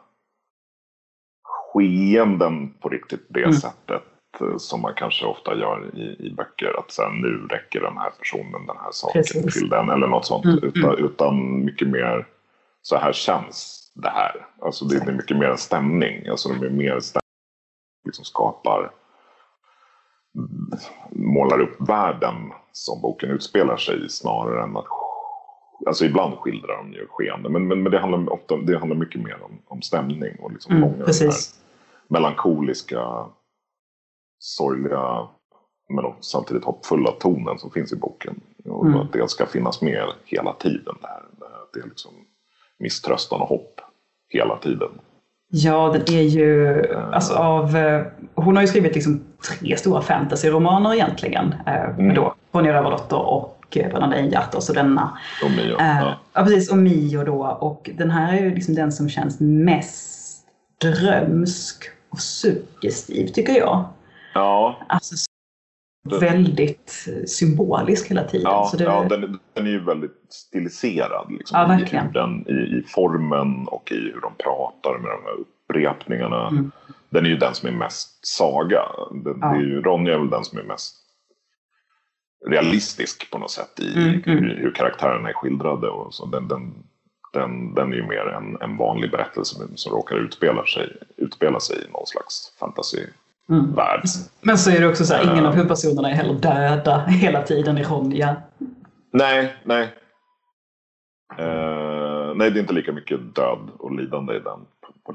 [1.43, 3.53] skeenden på riktigt det mm.
[3.53, 4.03] sättet
[4.41, 6.79] eh, som man kanske ofta gör i, i böcker.
[6.79, 9.53] Att sen nu räcker den här personen den här saken Precis.
[9.53, 10.45] till den eller något sånt.
[10.45, 10.59] Mm.
[10.63, 11.05] Utan, mm.
[11.05, 12.27] utan mycket mer
[12.81, 14.47] så här känns det här.
[14.61, 16.27] Alltså det, det är mycket mer en stämning.
[16.27, 17.23] Alltså det är mer stämning
[18.05, 18.91] liksom skapar
[21.11, 22.35] målar upp världen
[22.71, 24.87] som boken utspelar sig i snarare än att
[25.85, 29.21] Alltså ibland skildrar de ju skeende men, men, men det, handlar ofta, det handlar mycket
[29.21, 31.33] mer om, om stämning och liksom mm, den här
[32.07, 33.25] melankoliska,
[34.39, 35.27] sorgliga
[35.89, 38.41] men samtidigt hoppfulla tonen som finns i boken.
[38.65, 38.99] Och mm.
[38.99, 40.95] att det ska finnas med hela tiden.
[41.01, 41.23] Där.
[41.73, 42.11] Det är liksom
[42.79, 43.81] misströstan och hopp
[44.29, 44.89] hela tiden.
[45.55, 48.01] Ja, den är ju, alltså av, eh,
[48.35, 51.55] hon har ju skrivit liksom tre stora fantasyromaner egentligen.
[51.67, 52.15] Eh, mm.
[52.15, 55.17] Då, Ronja Rövardotter och Lejonhjärta och så denna.
[55.43, 55.79] Och Mio.
[55.79, 56.15] Äh, ja.
[56.33, 56.43] ja.
[56.43, 56.71] precis.
[56.71, 57.45] Och Mio då.
[57.45, 60.45] Och den här är ju liksom den som känns mest
[60.81, 63.85] drömsk och suggestiv tycker jag.
[64.33, 64.77] Ja.
[64.87, 65.15] Alltså
[66.09, 68.51] väldigt symbolisk hela tiden.
[68.51, 68.83] Ja, det...
[68.83, 71.31] ja den, den, är ju väldigt stiliserad.
[71.31, 71.79] Liksom, ja.
[71.79, 76.47] I, den, i, I formen och i hur de pratar med de här upprepningarna.
[76.47, 76.71] Mm.
[77.09, 78.81] Den är ju den som är mest saga.
[79.11, 79.47] Den, ja.
[79.47, 80.95] det är ju, Ronja är väl den som är mest
[82.47, 84.21] realistisk på något sätt i mm, mm.
[84.25, 85.87] Hur, hur, karaktärerna är skildrade.
[85.87, 86.25] Och så.
[86.25, 86.73] Den, den,
[87.33, 91.59] den, den är ju mer en, en vanlig berättelse som, som råkar utspela sig, utspela
[91.59, 93.05] sig i någon slags fantasy
[93.49, 93.75] Mm.
[94.41, 97.77] Men så är det också så här, ingen av huvudpersonerna är heller döda hela tiden
[97.77, 98.35] i Ronja.
[99.11, 99.83] Nej, nej.
[101.39, 104.59] Uh, nej, det är inte lika mycket död och lidande i den.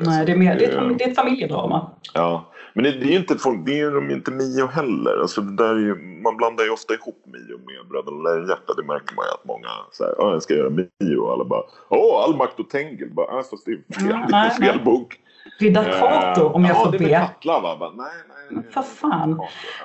[0.01, 1.91] Nej, det är, mer, det, är ett, det är ett familjedrama.
[2.15, 5.21] Ja, men det, det är inte folk, det är ju inte Mio heller.
[5.21, 8.75] Alltså det där är ju, man blandar ju ofta ihop Mio med Bröderna Lejonhjärta.
[8.77, 11.63] Det märker man ju att många säger, ja jag ska göra Mio och alla bara,
[11.89, 13.11] åh all makt och Tengil.
[13.13, 15.21] Bara, äh, fast det är fel, nej, fel bok.
[15.59, 16.99] Riddar Kato om jag ja, får be.
[16.99, 17.93] Ja, det är Katla va?
[17.97, 18.07] Nej,
[18.51, 18.63] nej.
[18.71, 19.41] För fan.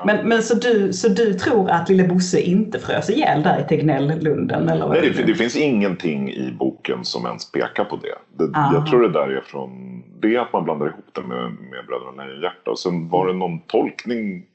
[0.05, 3.64] Men, men så, du, så du tror att lille Bosse inte frös ihjäl där i
[3.64, 4.70] Tegnelllunden?
[4.70, 8.45] Eller nej, det, det, finns ingenting i boken som ens pekar på det.
[8.45, 11.86] det jag tror det där är från det att man blandar ihop det med, med
[11.88, 12.72] Bröderna Lejonhjärta.
[12.72, 14.45] Och sen var det någon tolkning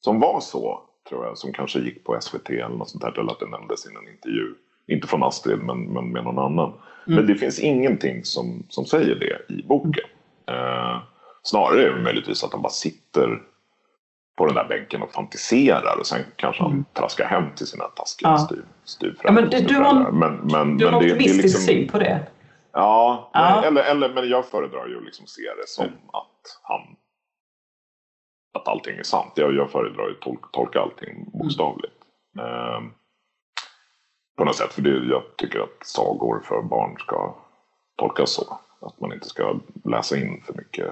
[0.00, 3.20] som var så, tror jag, som kanske gick på SVT eller något sånt där.
[3.20, 4.54] Eller att det nämndes i en intervju.
[4.86, 6.68] Inte från Astrid, men, men med någon annan.
[6.68, 7.16] Mm.
[7.16, 10.04] Men det finns ingenting som, som säger det i boken.
[10.48, 11.02] Eh,
[11.42, 13.42] snarare är det möjligtvis att han bara sitter
[14.36, 16.84] på den där bänken och fantiserar och sen kanske han mm.
[16.92, 18.38] traskar hem till sina taskiga ja.
[18.38, 19.42] styv, styvföräldrar.
[19.42, 22.26] Ja, men du, du har, men, men, du har en optimistisk liksom, syn på det?
[22.72, 23.62] Ja, ja.
[23.64, 25.98] eller, eller, men jag föredrar ju att liksom se det som mm.
[26.12, 26.80] att han
[28.54, 29.32] att allting är sant.
[29.34, 31.94] Jag, jag föredrar att tolka, tolka allting bokstavligt.
[32.38, 32.46] Mm.
[32.46, 32.80] Eh,
[34.36, 37.34] på något sätt, för det, jag tycker att sagor för barn ska
[37.96, 38.58] tolkas så.
[38.80, 40.90] Att man inte ska läsa in för mycket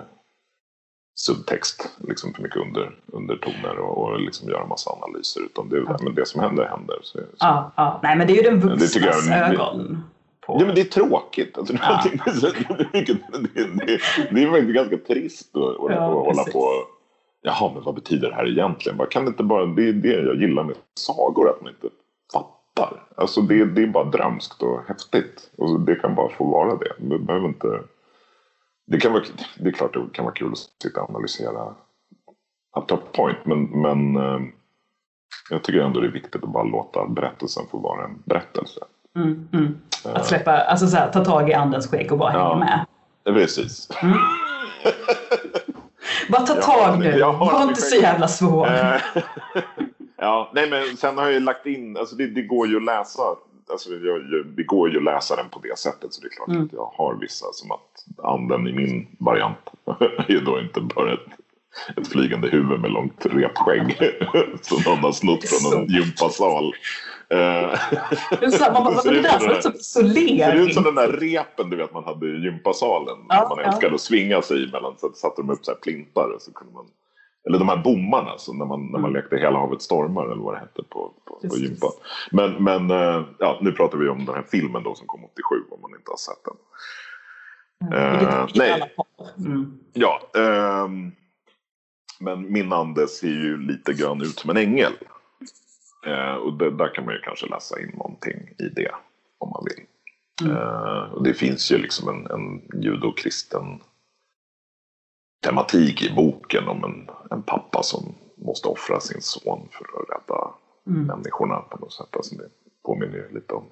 [1.14, 5.40] subtext, liksom för mycket under, undertoner och, och liksom göra massa analyser.
[5.40, 5.96] Utan det, ja.
[6.02, 6.98] men det som händer, händer.
[7.02, 7.24] Så, så.
[7.38, 10.02] Ja, ja, nej men det är ju den vuxnas ögon.
[10.46, 10.56] På.
[10.60, 11.58] Ja men det är tråkigt.
[11.58, 12.04] Alltså, ja.
[12.04, 12.18] det,
[12.92, 16.86] det, det, är ganska trist att, att, ja, hålla på
[17.46, 18.98] Jaha, men vad betyder det här egentligen?
[19.10, 21.88] Kan det inte bara, det är det jag gillar med sagor, att man inte
[22.32, 22.55] fattar.
[23.16, 25.50] Alltså det, det är bara drömskt och häftigt.
[25.56, 26.92] Och det kan bara få vara det.
[26.98, 27.80] Det behöver inte...
[28.86, 29.22] Det, kan vara,
[29.58, 31.74] det är klart det kan vara kul att sitta och analysera
[32.76, 33.38] up to point.
[33.44, 34.40] Men, men eh,
[35.50, 38.80] jag tycker ändå det är viktigt att bara låta berättelsen få vara en berättelse.
[39.16, 39.78] Mm, mm.
[40.04, 42.86] Att släppa, alltså så här, ta tag i andens skägg och bara ja, hänga med.
[43.24, 43.88] Precis.
[44.02, 44.18] Mm.
[46.28, 48.68] bara ta tag nu, var inte så jävla svår.
[50.16, 52.84] Ja, nej men sen har jag ju lagt in, alltså det, det går ju att
[52.84, 53.22] läsa.
[53.70, 56.48] Alltså det, det går ju att läsa den på det sättet så det är klart
[56.48, 56.64] mm.
[56.64, 59.70] att jag har vissa som att anden i min variant
[60.28, 61.26] är då inte bara ett,
[61.96, 63.96] ett flygande huvud med långt repskägg
[64.62, 66.74] som någon har snott från en gympasal.
[67.28, 68.94] Det ser
[70.54, 73.18] ut som den där repen du vet man hade i gympasalen.
[73.28, 73.94] Ja, man älskade ja.
[73.94, 74.94] att svinga sig emellan.
[74.98, 76.86] Så satte de upp så här plintar och så kunde man
[77.46, 79.12] eller de här bommarna alltså, när, man, när man mm.
[79.12, 81.90] lekte Hela havet stormar eller vad det hette på, på, på gympan.
[82.30, 85.42] Men, men eh, ja, nu pratar vi om den här filmen då som kom 87
[85.70, 86.56] om man inte har sett den.
[87.80, 88.26] Mm.
[88.26, 88.94] Uh, nej.
[89.38, 89.78] Mm.
[89.92, 90.20] Ja.
[90.38, 90.88] Uh,
[92.20, 94.92] men min ande ser ju lite grann ut som en ängel.
[96.06, 98.90] Uh, och det, där kan man ju kanske läsa in någonting i det
[99.38, 99.84] om man vill.
[100.42, 101.12] Mm.
[101.12, 103.80] och det finns ju liksom en, en judokristen
[105.46, 110.50] tematik i boken om en, en pappa som måste offra sin son för att rädda
[110.86, 111.06] mm.
[111.06, 112.16] människorna på något sätt.
[112.16, 112.48] Alltså det
[112.84, 113.64] påminner ju lite om,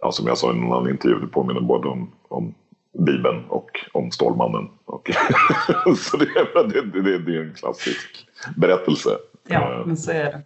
[0.00, 2.54] ja, som jag sa i någon annan intervju, det påminner både om, om
[2.98, 4.68] Bibeln och om Stålmannen.
[4.84, 5.10] Och
[5.96, 9.10] så det, det, det, det, är en klassisk berättelse.
[9.48, 10.42] Ja, eh, men så är det.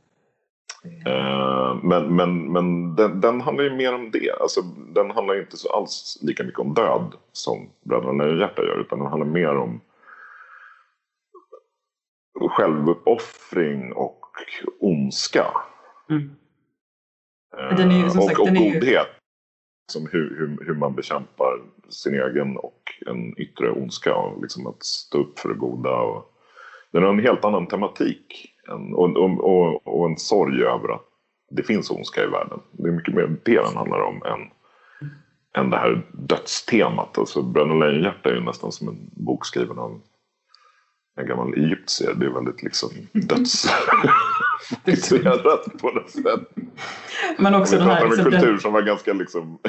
[1.11, 4.31] Eh, men, men, men den, den, handlar ju mer om det.
[4.41, 4.63] Alltså,
[4.95, 8.81] den handlar inte så alls lika mycket om död som Bröderna Lejonhjärta gör.
[8.81, 9.81] Utan den handlar mer om
[12.41, 14.21] självuppoffring och
[14.81, 15.47] ondska.
[16.11, 16.31] Mm.
[17.77, 18.87] Den är ju, som och, sagt, och den är godhet.
[18.87, 19.03] Ju...
[19.93, 24.15] Som hur, hur, hur, man bekämpar sin egen och en yttre ondska.
[24.15, 25.91] Och liksom att stå upp för det goda.
[25.91, 26.33] Och,
[26.91, 28.53] den har en helt annan tematik.
[28.93, 31.05] Och, och, och, och, en sorg över att
[31.51, 32.61] det finns ondska i världen.
[32.73, 34.51] Det är mycket mer det den handlar om än,
[35.63, 37.19] än det här dödstemat.
[37.19, 40.01] Alltså Bröderna Lejonhjärta är ju nästan som en bok skriven av
[41.17, 42.15] en gammal egyptier.
[42.15, 46.41] Det är väldigt liksom dödsfixerat på något sätt.
[47.39, 48.05] Men också den här...
[48.05, 49.59] Liksom, en kultur som var ganska liksom...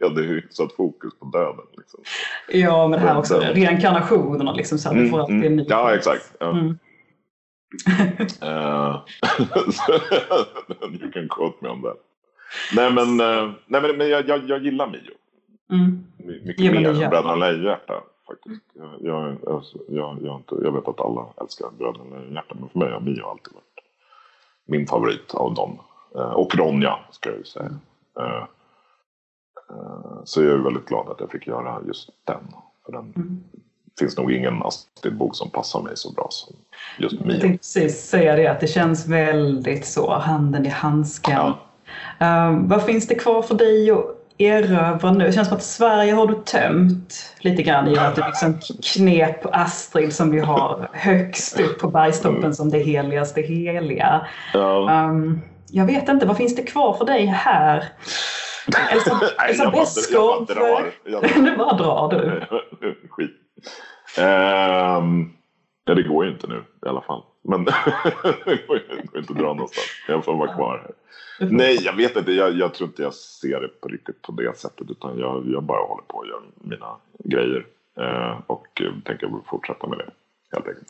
[0.00, 1.64] hade hyfsat fokus på döden.
[1.76, 2.00] Liksom.
[2.48, 3.40] Ja, men det här också.
[3.40, 3.54] Den...
[3.54, 6.34] Reinkarnationen och liksom så här, mm, får alltid mm, Ja, exakt.
[6.40, 6.50] Ja.
[6.50, 6.78] Mm.
[8.42, 8.42] uh,
[11.00, 11.96] you can quote me on that.
[12.76, 15.12] Nej men, uh, nej, men, jag, jag, jag gillar Mio.
[15.72, 16.04] Mm.
[16.44, 18.64] Mycket ja, mer än Bröderna Lejonhjärta faktiskt.
[18.72, 19.36] Jag, jag,
[19.88, 23.24] jag, jag, inte, jag vet att alla älskar Bröderna Lejonhjärta men för mig har Mio
[23.24, 23.72] alltid varit
[24.64, 25.78] min favorit av dem.
[26.16, 27.70] Uh, och Ronja ska jag ju säga.
[28.20, 28.44] Uh,
[30.24, 32.54] så jag är väldigt glad att jag fick göra just den.
[32.84, 33.44] För den mm.
[33.98, 36.56] finns nog ingen Astrid-bok som passar mig så bra som
[36.98, 37.32] just Mio.
[37.32, 41.52] Jag tänkte precis säga det, att det känns väldigt så, handen i handsken.
[42.18, 42.50] Ja.
[42.50, 45.24] Uh, vad finns det kvar för dig att erövra nu?
[45.24, 48.60] Det känns som att Sverige har du tömt lite grann i att du liksom
[48.94, 54.26] knep Astrid som vi har högst upp på bergstoppen som det heligaste heliga.
[54.52, 55.06] Ja.
[55.08, 55.40] Um,
[55.70, 57.84] jag vet inte, vad finns det kvar för dig här?
[58.92, 60.46] Elsa, Elsa Beskow.
[60.46, 60.92] Jag bara drar.
[61.04, 62.42] Jag bara drar du.
[63.10, 63.30] Skit.
[64.18, 65.32] Um,
[65.84, 67.22] ja, det går ju inte nu i alla fall.
[67.42, 67.64] Men
[68.44, 69.86] det går inte att dra någonstans.
[70.08, 70.94] Jag får vara kvar här.
[71.50, 72.32] Nej, jag vet inte.
[72.32, 74.90] Jag, jag, tror inte jag ser det på riktigt på det sättet.
[74.90, 77.66] Utan jag, jag bara håller på och gör mina grejer.
[78.00, 80.10] Uh, och tänker fortsätta med det
[80.52, 80.88] helt enkelt.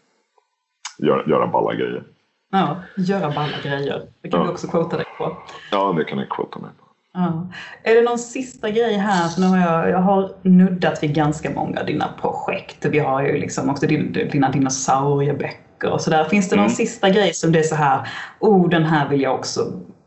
[0.99, 2.03] Gör, göra balla grejer.
[2.51, 4.03] Ja, göra balla grejer.
[4.21, 4.47] Det kan ja.
[4.47, 5.37] vi också quota dig på.
[5.71, 6.82] Ja, det kan ni quota mig på.
[7.15, 7.47] Ja.
[7.83, 9.29] Är det någon sista grej här?
[9.29, 12.85] För nu har jag, jag har nuddat vid ganska många av dina projekt.
[12.85, 16.25] Vi har ju liksom också dina dinosaurieböcker och sådär.
[16.25, 16.77] Finns det någon mm.
[16.77, 18.09] sista grej som det är så här,
[18.41, 19.61] oh den här vill jag också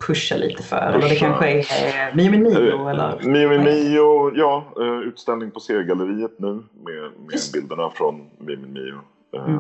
[0.08, 0.78] pusha lite för?
[0.78, 2.89] Eller det kanske är eh, Mio Mio?
[2.89, 3.20] Eller?
[3.24, 4.64] Mio Mio, ja.
[4.80, 8.99] Eh, utställning på Seriegalleriet nu med, med bilderna från Mio Mio.
[9.36, 9.60] Eh, mm.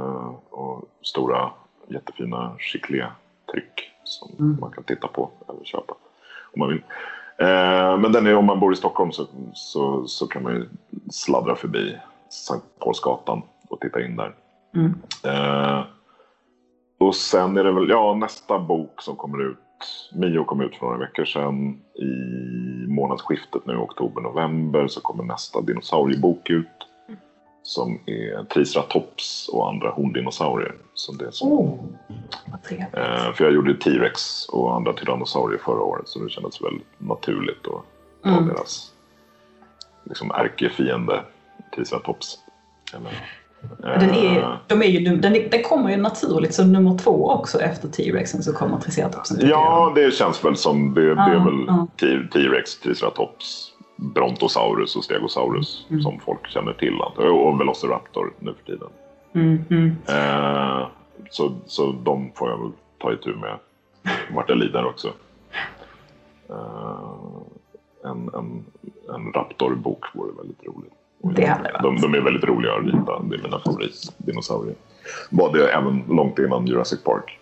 [0.49, 1.49] Och stora
[1.87, 4.57] jättefina Chiclé-tryck som mm.
[4.59, 5.93] man kan titta på eller köpa
[6.53, 6.81] om man vill.
[7.37, 10.69] Eh, men den är, om man bor i Stockholm så, så, så kan man ju
[11.11, 11.97] sladdra förbi
[12.29, 14.35] Sankt Paulsgatan och titta in där.
[14.75, 14.93] Mm.
[15.23, 15.83] Eh,
[16.99, 19.57] och sen är det väl, ja nästa bok som kommer ut,
[20.13, 21.81] Mio kom ut för några veckor sedan.
[21.95, 22.11] I
[22.87, 26.84] månadsskiftet nu, oktober-november, så kommer nästa dinosauriebok ut
[27.65, 30.75] som är triceratops och andra horndinosaurier.
[30.93, 31.79] Som det som, oh,
[32.69, 37.67] eh, för jag gjorde T-rex och andra tyrannosaurier förra året så det kändes väldigt naturligt
[37.67, 37.83] att
[38.23, 38.47] ta mm.
[38.47, 38.91] deras
[40.03, 41.21] liksom, ärkefiende
[41.75, 42.37] triceratops.
[42.93, 43.11] Eller,
[43.99, 47.61] den, är, eh, de är ju, den, den kommer ju naturligt som nummer två också
[47.61, 49.49] efter T-rexen så kommer triceratopsen.
[49.49, 56.01] Ja, det känns väl som det, det är väl T-rex, triceratops Brontosaurus och Stegosaurus mm.
[56.01, 56.99] som folk känner till.
[57.17, 58.89] Och Velociraptor nu för tiden.
[59.33, 59.95] Mm, mm.
[60.07, 60.87] Eh,
[61.29, 63.57] så, så de får jag väl ta itu med
[64.31, 65.07] vart jag lider också.
[66.49, 67.09] Eh,
[68.03, 68.65] en, en,
[69.15, 70.93] en Raptor-bok vore väldigt roligt.
[71.35, 71.81] Det hade varit.
[71.81, 73.19] De, de är väldigt roliga att rita.
[73.19, 74.75] Det är mina favoritdinosaurier.
[75.29, 77.39] Var det även långt innan Jurassic Park.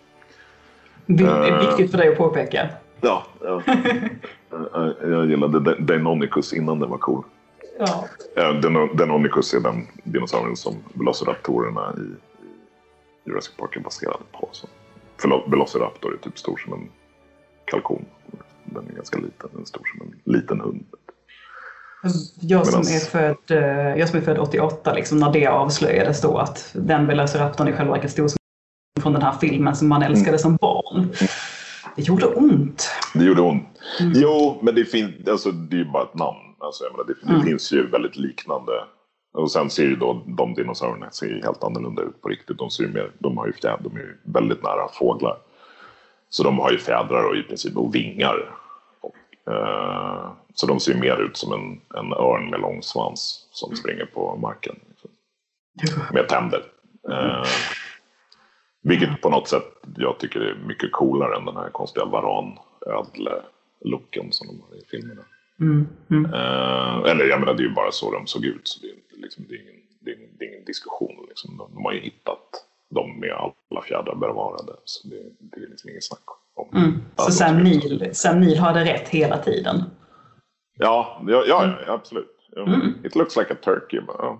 [1.06, 2.68] Det är eh, viktigt för dig att påpeka.
[3.04, 3.62] Ja, ja.
[5.02, 7.24] jag gillade Deinonychus innan den var cool.
[7.78, 8.04] Ja.
[8.94, 12.14] Deinonychus är den dinosaurien som Velociraptorerna i
[13.30, 14.48] Jurassic Park är baserade på.
[14.52, 14.66] Så.
[15.46, 16.88] Velociraptor är typ stor som en
[17.64, 18.04] kalkon.
[18.64, 20.84] Den är ganska liten, den är stor som en liten hund.
[22.40, 26.38] Jag som, är född, eh, jag som är född 88, liksom, när det avslöjades då
[26.38, 28.38] att den Velociraptorn i själva verket stod som
[29.00, 30.38] från den här filmen som man älskade mm.
[30.38, 31.12] som barn.
[31.96, 31.96] Mm.
[31.96, 32.90] Det gjorde ont.
[33.14, 33.80] Det gjorde ont.
[34.00, 34.12] Mm.
[34.16, 36.38] Jo, men det, fin- alltså, det är ju bara ett namn.
[36.58, 37.40] Alltså, jag menar, det, mm.
[37.40, 38.72] det finns ju väldigt liknande.
[39.32, 42.58] Och sen ser ju då de dinosaurierna ser helt annorlunda ut på riktigt.
[42.58, 45.36] De, ser mer, de, har ju fjädrar, de är ju väldigt nära fåglar.
[46.28, 48.54] Så de har ju fjädrar och i princip och vingar.
[49.00, 49.14] Och,
[49.50, 54.04] uh, så de ser mer ut som en, en örn med lång svans som springer
[54.04, 54.76] på marken.
[56.12, 56.62] Med tänder.
[57.08, 57.44] Uh,
[58.84, 59.64] vilket på något sätt
[59.96, 65.22] jag tycker är mycket coolare än den här konstiga varanödle-looken som de har i filmerna.
[65.60, 66.24] Mm, mm.
[66.24, 68.94] Uh, eller jag menar det är ju bara så de såg ut så det är,
[69.22, 71.26] liksom, det är, ingen, det är, det är ingen, diskussion.
[71.28, 71.56] Liksom.
[71.56, 75.90] De, de, har ju hittat dem med alla fjädrar bevarade så det, det är liksom
[75.90, 76.24] inget snack
[76.54, 76.78] om.
[76.78, 77.02] Mm.
[77.16, 79.82] Så Sam Neill, Sam Neill hade rätt hela tiden?
[80.78, 82.30] Ja, ja, ja, ja absolut.
[82.56, 82.94] Mm.
[83.04, 84.00] It looks like a turkey.
[84.06, 84.38] Ja,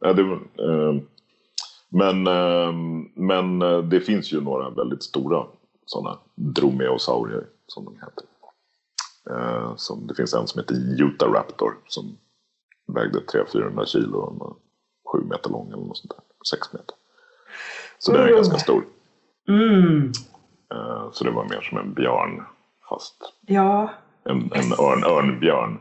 [0.00, 1.00] ja, det, uh,
[1.94, 5.46] men, ehm, men eh, det finns ju några väldigt stora
[5.86, 8.24] sådana dromeosaurier som de heter.
[9.30, 12.16] Eh, som, det finns en som heter Utah Raptor som
[12.86, 14.54] vägde 300-400 kilo och var
[15.12, 16.20] 7 meter lång eller något sånt där.
[16.50, 16.96] 6 meter.
[17.98, 18.36] Så den är mm.
[18.36, 18.84] ganska stor.
[19.48, 20.12] Mm.
[20.74, 22.44] Eh, så det var mer som en björn
[22.88, 23.90] fast ja.
[24.24, 25.78] en, en örn, örnbjörn.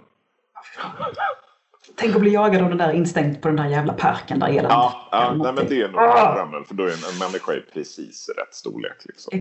[1.96, 4.70] Tänk att bli jagad av den där instängd på den där jävla parken där hela
[4.70, 6.36] Ja, ja nej, men det är nog ah!
[6.36, 6.66] drömmen.
[6.66, 9.06] För då är en, en människa i precis rätt storlek.
[9.06, 9.40] Liksom.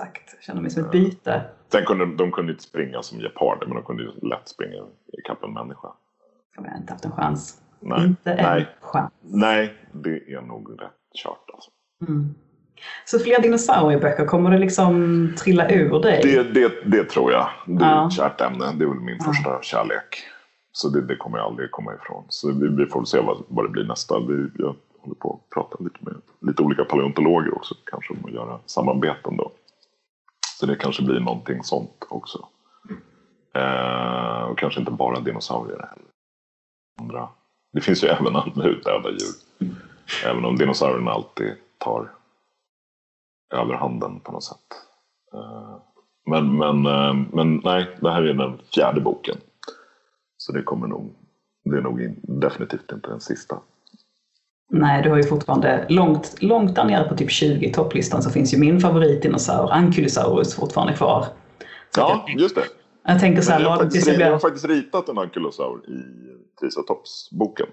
[0.00, 0.44] Exakt.
[0.44, 1.42] Känner mig som ett byte.
[1.72, 4.84] Sen kunde de kunde inte springa som geparder, men de kunde ju lätt springa
[5.18, 5.88] ikapp en människa.
[6.56, 7.62] Jag har inte haft en chans.
[7.80, 8.04] Nej.
[8.04, 8.68] Inte en nej.
[8.80, 9.12] chans.
[9.20, 10.90] Nej, det är nog rätt
[11.22, 11.70] kört alltså.
[12.08, 12.34] Mm.
[13.04, 16.20] Så fler dinosaurieböcker, kommer det liksom trilla ur dig?
[16.22, 17.48] Det, det, det tror jag.
[17.66, 18.06] Det är ja.
[18.06, 18.72] ett kärt ämne.
[18.78, 19.24] Det är väl min ja.
[19.24, 20.24] första kärlek.
[20.76, 22.24] Så det, det, kommer jag aldrig komma ifrån.
[22.28, 24.20] Så vi, vi får väl se vad, vad det blir nästa.
[24.20, 27.74] Vi, jag håller på att prata lite med lite olika paleontologer också.
[27.84, 29.52] Kanske om att göra samarbeten då.
[30.58, 32.48] Så det kanske blir någonting sånt också.
[33.54, 36.10] Eh, och kanske inte bara dinosaurier heller.
[37.00, 37.28] Andra.
[37.72, 39.34] Det finns ju även andra utdöda djur.
[40.24, 42.12] Även om dinosaurierna alltid tar
[43.54, 44.66] överhanden på något sätt.
[45.34, 45.76] Eh,
[46.30, 49.36] men, men, eh, men nej, det här är den fjärde boken.
[50.46, 51.14] Så det kommer nog,
[51.64, 53.58] det är nog definitivt inte den sista.
[54.70, 58.54] Nej, du har ju fortfarande långt, långt där nere på typ 20 topplistan så finns
[58.54, 61.24] ju min favoritdinosaur, Ankylosaurus, fortfarande kvar.
[61.94, 62.64] Så ja, jag, just det.
[63.06, 66.02] Jag tänker så här, jag, har faktiskt, jag, jag har faktiskt ritat en Ankylosaur i
[66.60, 67.66] Triceratops-boken.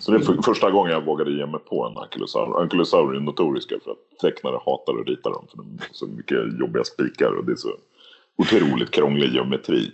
[0.00, 2.62] Så det är första gången jag vågade ge mig på en ankylosaur.
[2.62, 5.46] Ankylosaurer är notoriska för att tecknare hatar att rita dem.
[5.50, 7.74] För de har så mycket jobbiga spikar och det är så
[8.36, 9.92] otroligt krånglig geometri.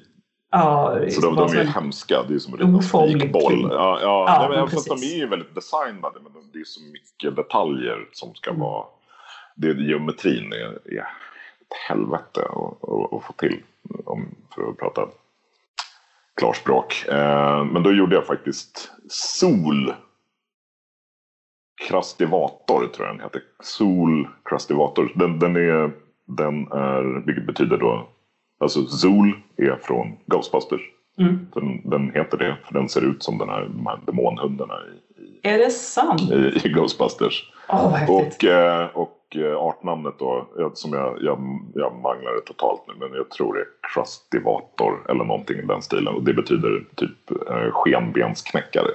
[0.50, 2.22] Ja, så de, de är ju hemska.
[2.22, 3.68] Det är som en spikboll.
[3.70, 6.20] Ja, ja, ja nej, men fast de är ju väldigt designade.
[6.22, 8.62] Men det är så mycket detaljer som ska mm.
[8.62, 8.84] vara...
[9.54, 10.98] Det, geometrin är, är
[11.60, 13.62] ett helvete att, få till.
[14.04, 15.08] Om, för att prata
[16.40, 17.04] klarspråk.
[17.08, 19.94] Eh, men då gjorde jag faktiskt Sol
[21.88, 23.42] Krastivator tror jag den heter.
[23.62, 25.12] Sol Krastivator.
[25.14, 25.92] Den, den, är,
[26.24, 28.08] den är, vilket betyder då,
[28.60, 30.80] alltså Sol är från Ghostbusters.
[31.18, 31.46] Mm.
[31.54, 35.22] Den, den, heter det för den ser ut som den här, de här demonhundarna i,
[35.22, 36.20] i, är det sant?
[36.32, 37.52] i, i Ghostbusters.
[37.68, 41.38] Oh, och, eh, och och eh, artnamnet då, som jag, jag,
[41.74, 45.82] jag manglar det totalt nu, men jag tror det är Crustivator eller någonting i den
[45.82, 46.14] stilen.
[46.14, 48.90] Och det betyder typ eh, skenbensknäckare.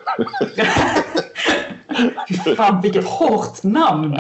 [2.56, 4.18] Fan vilket hårt namn!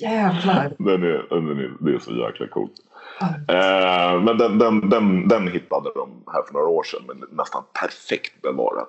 [0.00, 0.72] Jävlar!
[0.78, 2.72] Den är, den är, det är så jäkla coolt.
[3.20, 7.62] Eh, men den, den, den, den hittade de här för några år sedan, men nästan
[7.80, 8.88] perfekt bevarat.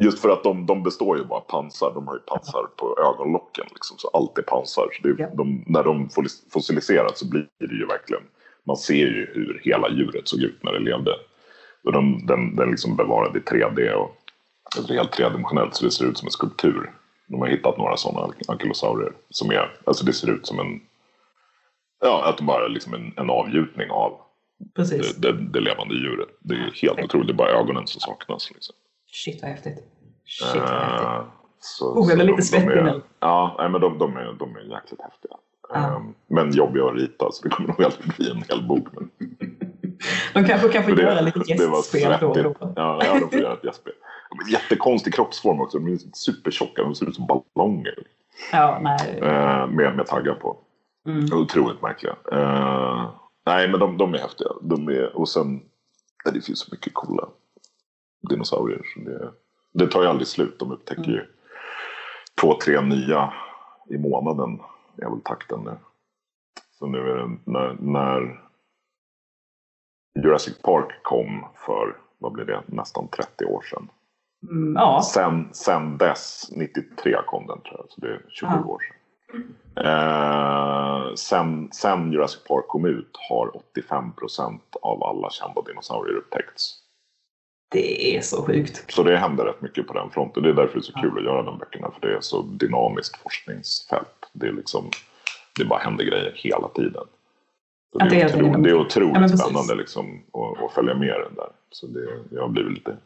[0.00, 1.92] Just för att de, de består ju bara av pansar.
[1.94, 3.64] De har ju pansar på ögonlocken.
[3.70, 4.88] Liksom, så allt är pansar.
[5.02, 5.28] Så ja.
[5.36, 6.08] de, när de
[6.52, 8.22] fossiliseras så blir det ju verkligen...
[8.66, 11.10] Man ser ju hur hela djuret såg ut när det levde.
[11.84, 14.16] Och de, den, den liksom bevarad i 3D och
[14.76, 16.90] alltså helt tredimensionellt så det ser ut som en skulptur.
[17.26, 20.80] De har hittat några sådana ankylosaurier som är, alltså det ser ut som en,
[22.00, 24.20] ja att de bara är liksom en, en avgjutning av
[24.58, 26.28] det, det, det, levande djuret.
[26.40, 28.50] Det är helt otroligt, det är bara ögonen som saknas.
[28.54, 28.74] Liksom.
[29.12, 29.78] Shit vad häftigt.
[30.24, 31.06] Shit vad häftigt.
[31.06, 31.24] Uh,
[31.60, 33.02] så, oh, jag blir lite svettig nu.
[33.20, 35.34] Ja, nej, men de, de, är, de är jäkligt häftiga.
[35.76, 35.96] Uh.
[35.96, 38.88] Um, men jobbiga att rita så det kommer nog aldrig bli en hel bok.
[38.92, 39.10] Men...
[40.34, 42.54] de kanske kan få det, göra lite gästspel då och då.
[42.60, 43.92] Ja, ja, de får göra ett gästspel.
[44.52, 45.78] Jättekonstig kroppsform också.
[45.78, 46.82] De är supertjocka.
[46.82, 47.94] De ser ut som ballonger.
[48.52, 49.20] Ja, nej.
[49.20, 50.56] Uh, med, med taggar på.
[51.06, 51.24] Mm.
[51.32, 52.16] Otroligt märkliga.
[52.32, 53.10] Uh,
[53.46, 54.48] nej, men de, de är häftiga.
[54.62, 55.62] De är, och sen,
[56.24, 57.28] det finns så mycket coola
[58.28, 58.82] dinosaurier.
[58.94, 59.32] Så det,
[59.72, 60.58] det tar ju aldrig slut.
[60.58, 61.14] De upptäcker mm.
[61.14, 61.26] ju
[62.40, 63.32] två, tre nya
[63.90, 64.60] i månaden.
[64.96, 65.76] Är väl takten nu.
[66.78, 68.40] Så nu är det när, när
[70.22, 73.88] Jurassic Park kom för, vad blir det, nästan 30 år sedan.
[74.50, 75.02] Mm, ja.
[75.02, 78.64] sen, sen dess, 93 kom den tror jag, så det är 27 ja.
[78.64, 78.96] år sedan.
[79.76, 86.80] Eh, sen, sen Jurassic Park kom ut har 85 procent av alla kända dinosaurier upptäckts.
[87.70, 88.92] Det är så sjukt.
[88.92, 90.42] Så det händer rätt mycket på den fronten.
[90.42, 91.90] Det är därför det är så kul att göra de böckerna.
[91.90, 94.30] För det är så dynamiskt forskningsfält.
[94.32, 94.90] Det, är liksom,
[95.58, 97.04] det bara händer grejer hela tiden.
[97.92, 101.34] Så det, är otroligt, det är otroligt ja, spännande liksom, att, att, följa med den
[101.34, 101.48] där.
[101.70, 102.96] Så det, jag har blivit lite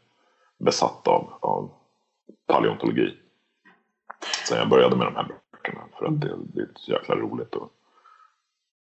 [0.58, 1.70] besatt av, av
[2.46, 3.14] paleontologi.
[4.48, 5.26] Sen jag började med de här
[5.68, 5.84] böckerna.
[5.98, 7.70] För att det, det är så jäkla roligt att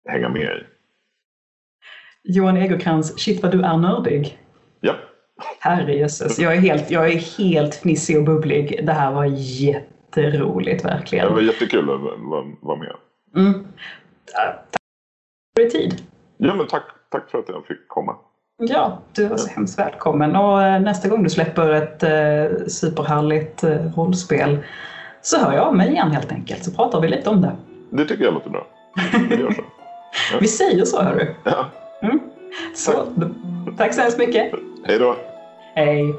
[0.09, 0.65] hänga med i.
[2.23, 4.39] Johan Egerkrans, shit vad du är nördig.
[4.81, 4.95] Ja.
[5.61, 8.81] Herrejösses, jag är, helt, jag är helt fnissig och bubblig.
[8.87, 11.27] Det här var jätteroligt verkligen.
[11.27, 12.01] Det var jättekul att
[12.63, 12.97] vara med.
[13.37, 13.67] Mm.
[14.35, 14.77] Tack
[15.57, 16.03] för din tid.
[16.37, 18.17] Ja, men tack, tack för att jag fick komma.
[18.57, 20.37] Ja, du var så hemskt välkommen.
[20.37, 24.59] Och eh, nästa gång du släpper ett eh, superhärligt eh, rollspel
[25.25, 27.57] så hör jag av mig igen helt enkelt så pratar vi lite om det.
[27.91, 28.67] Det tycker jag låter bra.
[29.29, 29.63] Vi gör så.
[30.33, 30.39] Ja.
[30.41, 31.35] vi säger så hörru.
[31.45, 31.67] Ja.
[32.03, 32.21] Mm.
[32.75, 33.77] Så, tack.
[33.77, 34.53] tack så hemskt mycket.
[34.85, 35.17] Hej då!
[35.75, 36.15] Hej!